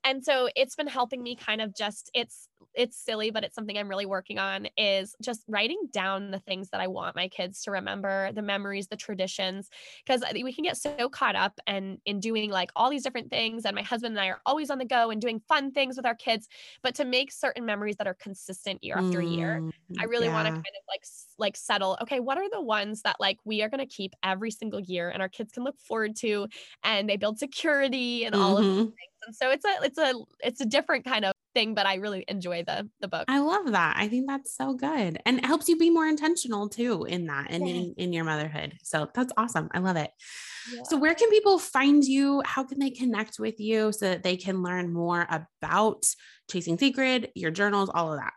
And 0.03 0.23
so 0.23 0.49
it's 0.55 0.75
been 0.75 0.87
helping 0.87 1.21
me 1.21 1.35
kind 1.35 1.61
of 1.61 1.75
just 1.75 2.09
it's 2.13 2.47
it's 2.77 2.95
silly, 2.95 3.31
but 3.31 3.43
it's 3.43 3.55
something 3.55 3.77
I'm 3.77 3.89
really 3.89 4.05
working 4.05 4.37
on 4.37 4.67
is 4.77 5.15
just 5.21 5.43
writing 5.47 5.89
down 5.91 6.29
the 6.29 6.39
things 6.39 6.69
that 6.69 6.79
I 6.79 6.87
want 6.87 7.15
my 7.15 7.27
kids 7.27 7.63
to 7.63 7.71
remember, 7.71 8.31
the 8.33 8.43
memories, 8.43 8.87
the 8.87 8.95
traditions, 8.95 9.69
because 10.05 10.23
we 10.31 10.53
can 10.53 10.63
get 10.63 10.77
so 10.77 11.09
caught 11.09 11.35
up 11.35 11.59
and 11.65 11.97
in 12.05 12.19
doing 12.19 12.51
like 12.51 12.69
all 12.75 12.89
these 12.89 13.03
different 13.03 13.31
things. 13.31 13.65
And 13.65 13.75
my 13.75 13.81
husband 13.81 14.15
and 14.15 14.23
I 14.23 14.27
are 14.29 14.41
always 14.45 14.69
on 14.69 14.77
the 14.77 14.85
go 14.85 15.09
and 15.09 15.19
doing 15.19 15.41
fun 15.47 15.71
things 15.71 15.97
with 15.97 16.05
our 16.05 16.15
kids, 16.15 16.47
but 16.83 16.93
to 16.95 17.05
make 17.05 17.31
certain 17.31 17.65
memories 17.65 17.95
that 17.97 18.07
are 18.07 18.13
consistent 18.13 18.83
year 18.83 18.97
after 18.97 19.21
mm, 19.21 19.35
year, 19.35 19.69
I 19.99 20.03
really 20.03 20.27
yeah. 20.27 20.33
want 20.33 20.45
to 20.45 20.51
kind 20.51 20.59
of 20.59 20.83
like 20.87 21.03
like 21.39 21.57
settle. 21.57 21.97
Okay, 22.03 22.19
what 22.19 22.37
are 22.37 22.49
the 22.49 22.61
ones 22.61 23.01
that 23.01 23.15
like 23.19 23.39
we 23.43 23.63
are 23.63 23.69
going 23.69 23.85
to 23.85 23.93
keep 23.93 24.13
every 24.23 24.51
single 24.51 24.79
year 24.79 25.09
and 25.09 25.21
our 25.21 25.29
kids 25.29 25.51
can 25.51 25.63
look 25.63 25.79
forward 25.79 26.15
to, 26.17 26.47
and 26.83 27.09
they 27.09 27.17
build 27.17 27.39
security 27.39 28.25
and 28.25 28.35
all 28.35 28.57
mm-hmm. 28.57 28.69
of 28.69 28.75
these 28.75 28.85
things. 28.85 29.16
And 29.27 29.35
so 29.35 29.51
it's 29.51 29.65
a 29.65 29.83
it's 29.83 29.97
a 29.97 30.13
it's 30.39 30.61
a 30.61 30.65
different 30.65 31.03
kind 31.03 31.25
of 31.25 31.33
thing, 31.53 31.73
but 31.73 31.85
I 31.85 31.95
really 31.95 32.23
enjoy 32.29 32.63
the 32.65 32.89
the 33.01 33.09
book. 33.09 33.25
I 33.27 33.39
love 33.39 33.73
that. 33.73 33.95
I 33.97 34.07
think 34.07 34.25
that's 34.25 34.55
so 34.55 34.73
good. 34.73 35.19
And 35.25 35.39
it 35.39 35.45
helps 35.45 35.67
you 35.67 35.77
be 35.77 35.89
more 35.89 36.07
intentional 36.07 36.69
too 36.69 37.03
in 37.03 37.27
that 37.27 37.47
and 37.49 37.67
yeah. 37.67 37.75
in, 37.75 37.93
in 37.97 38.13
your 38.13 38.23
motherhood. 38.23 38.77
So 38.83 39.09
that's 39.13 39.33
awesome. 39.35 39.67
I 39.73 39.79
love 39.79 39.97
it. 39.97 40.11
Yeah. 40.73 40.83
So 40.85 40.97
where 40.97 41.13
can 41.13 41.29
people 41.29 41.59
find 41.59 42.05
you? 42.05 42.41
How 42.45 42.63
can 42.63 42.79
they 42.79 42.89
connect 42.89 43.37
with 43.37 43.59
you 43.59 43.91
so 43.91 44.07
that 44.07 44.23
they 44.23 44.37
can 44.37 44.63
learn 44.63 44.93
more 44.93 45.27
about 45.29 46.05
Chasing 46.49 46.77
Sacred, 46.77 47.29
your 47.35 47.51
journals, 47.51 47.89
all 47.93 48.13
of 48.13 48.19
that? 48.19 48.33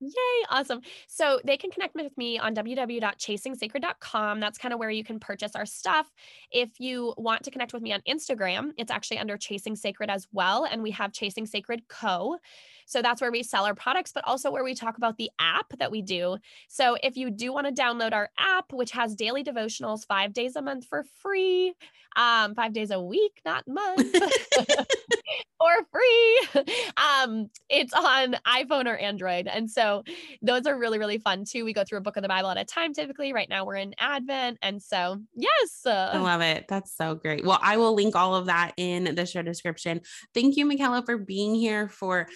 Yay, 0.00 0.10
awesome. 0.50 0.82
So 1.08 1.40
they 1.44 1.56
can 1.56 1.70
connect 1.70 1.94
with 1.94 2.16
me 2.18 2.38
on 2.38 2.54
www.chasingsacred.com. 2.54 4.40
That's 4.40 4.58
kind 4.58 4.74
of 4.74 4.78
where 4.78 4.90
you 4.90 5.02
can 5.02 5.18
purchase 5.18 5.56
our 5.56 5.64
stuff. 5.64 6.12
If 6.50 6.78
you 6.78 7.14
want 7.16 7.44
to 7.44 7.50
connect 7.50 7.72
with 7.72 7.82
me 7.82 7.94
on 7.94 8.02
Instagram, 8.06 8.72
it's 8.76 8.90
actually 8.90 9.18
under 9.18 9.38
Chasing 9.38 9.74
Sacred 9.74 10.10
as 10.10 10.26
well. 10.32 10.66
And 10.70 10.82
we 10.82 10.90
have 10.90 11.12
Chasing 11.12 11.46
Sacred 11.46 11.88
Co. 11.88 12.36
So 12.86 13.02
that's 13.02 13.20
where 13.20 13.32
we 13.32 13.42
sell 13.42 13.64
our 13.64 13.74
products, 13.74 14.12
but 14.12 14.26
also 14.26 14.50
where 14.50 14.64
we 14.64 14.74
talk 14.74 14.96
about 14.96 15.18
the 15.18 15.30
app 15.38 15.66
that 15.78 15.90
we 15.90 16.02
do. 16.02 16.38
So 16.68 16.96
if 17.02 17.16
you 17.16 17.30
do 17.30 17.52
want 17.52 17.66
to 17.66 17.82
download 17.82 18.12
our 18.14 18.30
app, 18.38 18.72
which 18.72 18.92
has 18.92 19.14
daily 19.14 19.44
devotionals 19.44 20.06
five 20.06 20.32
days 20.32 20.56
a 20.56 20.62
month 20.62 20.86
for 20.86 21.04
free, 21.20 21.74
um, 22.16 22.54
five 22.54 22.72
days 22.72 22.90
a 22.90 23.00
week, 23.00 23.40
not 23.44 23.64
month. 23.68 24.16
for 25.58 25.86
free. 25.90 26.64
Um, 26.96 27.50
it's 27.68 27.92
on 27.92 28.36
iPhone 28.46 28.86
or 28.86 28.96
Android. 28.96 29.46
And 29.46 29.70
so 29.70 30.02
those 30.42 30.66
are 30.66 30.78
really, 30.78 30.98
really 30.98 31.18
fun 31.18 31.44
too. 31.44 31.64
We 31.64 31.72
go 31.72 31.84
through 31.84 31.98
a 31.98 32.02
book 32.02 32.16
of 32.16 32.22
the 32.22 32.28
Bible 32.28 32.50
at 32.50 32.58
a 32.58 32.64
time 32.64 32.92
typically. 32.92 33.32
Right 33.32 33.48
now 33.48 33.64
we're 33.64 33.76
in 33.76 33.94
Advent. 33.98 34.58
And 34.62 34.82
so, 34.82 35.20
yes. 35.34 35.84
Uh, 35.84 36.10
I 36.12 36.18
love 36.18 36.40
it. 36.40 36.66
That's 36.68 36.94
so 36.96 37.14
great. 37.14 37.44
Well, 37.44 37.58
I 37.62 37.76
will 37.76 37.94
link 37.94 38.16
all 38.16 38.34
of 38.34 38.46
that 38.46 38.72
in 38.76 39.14
the 39.14 39.26
show 39.26 39.42
description. 39.42 40.00
Thank 40.34 40.56
you, 40.56 40.66
Michaela, 40.66 41.02
for 41.04 41.16
being 41.16 41.54
here, 41.54 41.88
for 41.88 42.28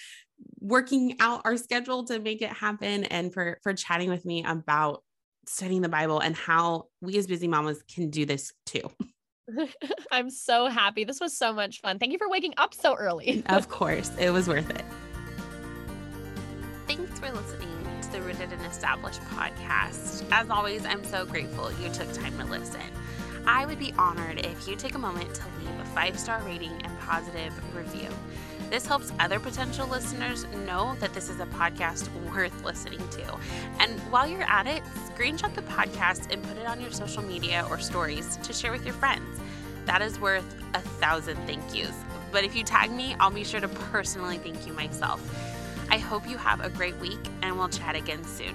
working 0.61 1.16
out 1.20 1.42
our 1.44 1.57
schedule 1.57 2.05
to 2.05 2.18
make 2.18 2.42
it 2.42 2.50
happen, 2.50 3.05
and 3.05 3.33
for 3.33 3.59
for 3.62 3.74
chatting 3.74 4.11
with 4.11 4.24
me 4.24 4.44
about 4.44 5.03
studying 5.46 5.83
the 5.83 5.88
Bible 5.88 6.20
and 6.20 6.37
how 6.37 6.87
we 7.00 7.16
as 7.18 7.26
busy 7.26 7.48
mamas 7.48 7.83
can 7.83 8.11
do 8.11 8.24
this 8.24 8.53
too. 8.66 8.83
I'm 10.11 10.31
so 10.31 10.66
happy. 10.66 11.05
This 11.05 11.20
was 11.20 11.37
so 11.37 11.53
much 11.53 11.81
fun. 11.81 11.98
Thank 11.98 12.12
you 12.12 12.18
for 12.18 12.29
waking 12.29 12.55
up 12.57 12.74
so 12.74 12.94
early. 12.94 13.42
of 13.48 13.68
course, 13.68 14.11
it 14.18 14.31
was 14.31 14.48
worth 14.48 14.70
it. 14.70 14.85
Thanks 16.87 17.18
for 17.18 17.31
listening 17.31 17.68
to 18.03 18.12
the 18.12 18.20
Rooted 18.20 18.53
and 18.53 18.66
Established 18.66 19.20
podcast. 19.22 20.24
As 20.31 20.50
always, 20.50 20.85
I'm 20.85 21.05
so 21.05 21.24
grateful 21.24 21.70
you 21.83 21.90
took 21.90 22.12
time 22.12 22.37
to 22.38 22.44
listen. 22.44 22.81
I 23.46 23.64
would 23.64 23.79
be 23.79 23.92
honored 23.96 24.44
if 24.44 24.68
you 24.68 24.76
take 24.76 24.94
a 24.94 24.98
moment 24.98 25.35
to 25.35 25.42
leave 25.61 25.81
a 25.81 25.85
five 25.87 26.18
star 26.18 26.42
rating 26.42 26.72
and 26.83 26.98
positive 27.00 27.53
review. 27.74 28.09
This 28.70 28.87
helps 28.87 29.12
other 29.18 29.40
potential 29.40 29.88
listeners 29.88 30.46
know 30.64 30.96
that 31.00 31.12
this 31.12 31.28
is 31.28 31.40
a 31.40 31.46
podcast 31.46 32.09
worth 32.33 32.64
listening 32.64 33.06
to. 33.11 33.37
And 33.80 33.98
while 34.12 34.28
you're 34.28 34.48
at 34.48 34.68
it, 34.68 34.85
screenshot 35.09 35.52
the 35.54 35.62
podcast 35.62 36.33
and 36.33 36.40
put 36.44 36.56
it 36.56 36.66
on 36.66 36.80
your 36.80 36.92
social 36.92 37.22
media 37.22 37.66
or 37.68 37.80
stories 37.80 38.37
to 38.37 38.52
share 38.52 38.70
with 38.70 38.85
your 38.85 38.94
friends. 38.94 39.40
That 39.87 40.02
is 40.02 40.20
worth 40.20 40.44
a 40.74 40.80
thousand 40.80 41.37
thank 41.48 41.74
yous. 41.74 41.94
But 42.30 42.44
if 42.44 42.54
you 42.54 42.62
tag 42.62 42.92
me, 42.92 43.16
I'll 43.18 43.33
be 43.33 43.42
sure 43.42 43.61
to 43.61 43.68
personally 43.90 44.38
thank 44.38 44.64
you 44.68 44.72
myself. 44.72 45.20
I 45.90 45.98
hope 45.98 46.28
you 46.28 46.38
have 46.38 46.64
a 46.64 46.70
great 46.70 46.96
week 46.98 47.18
and 47.42 47.59
we'll 47.59 47.68
chat 47.68 47.96
again 47.96 48.22
soon. 48.22 48.54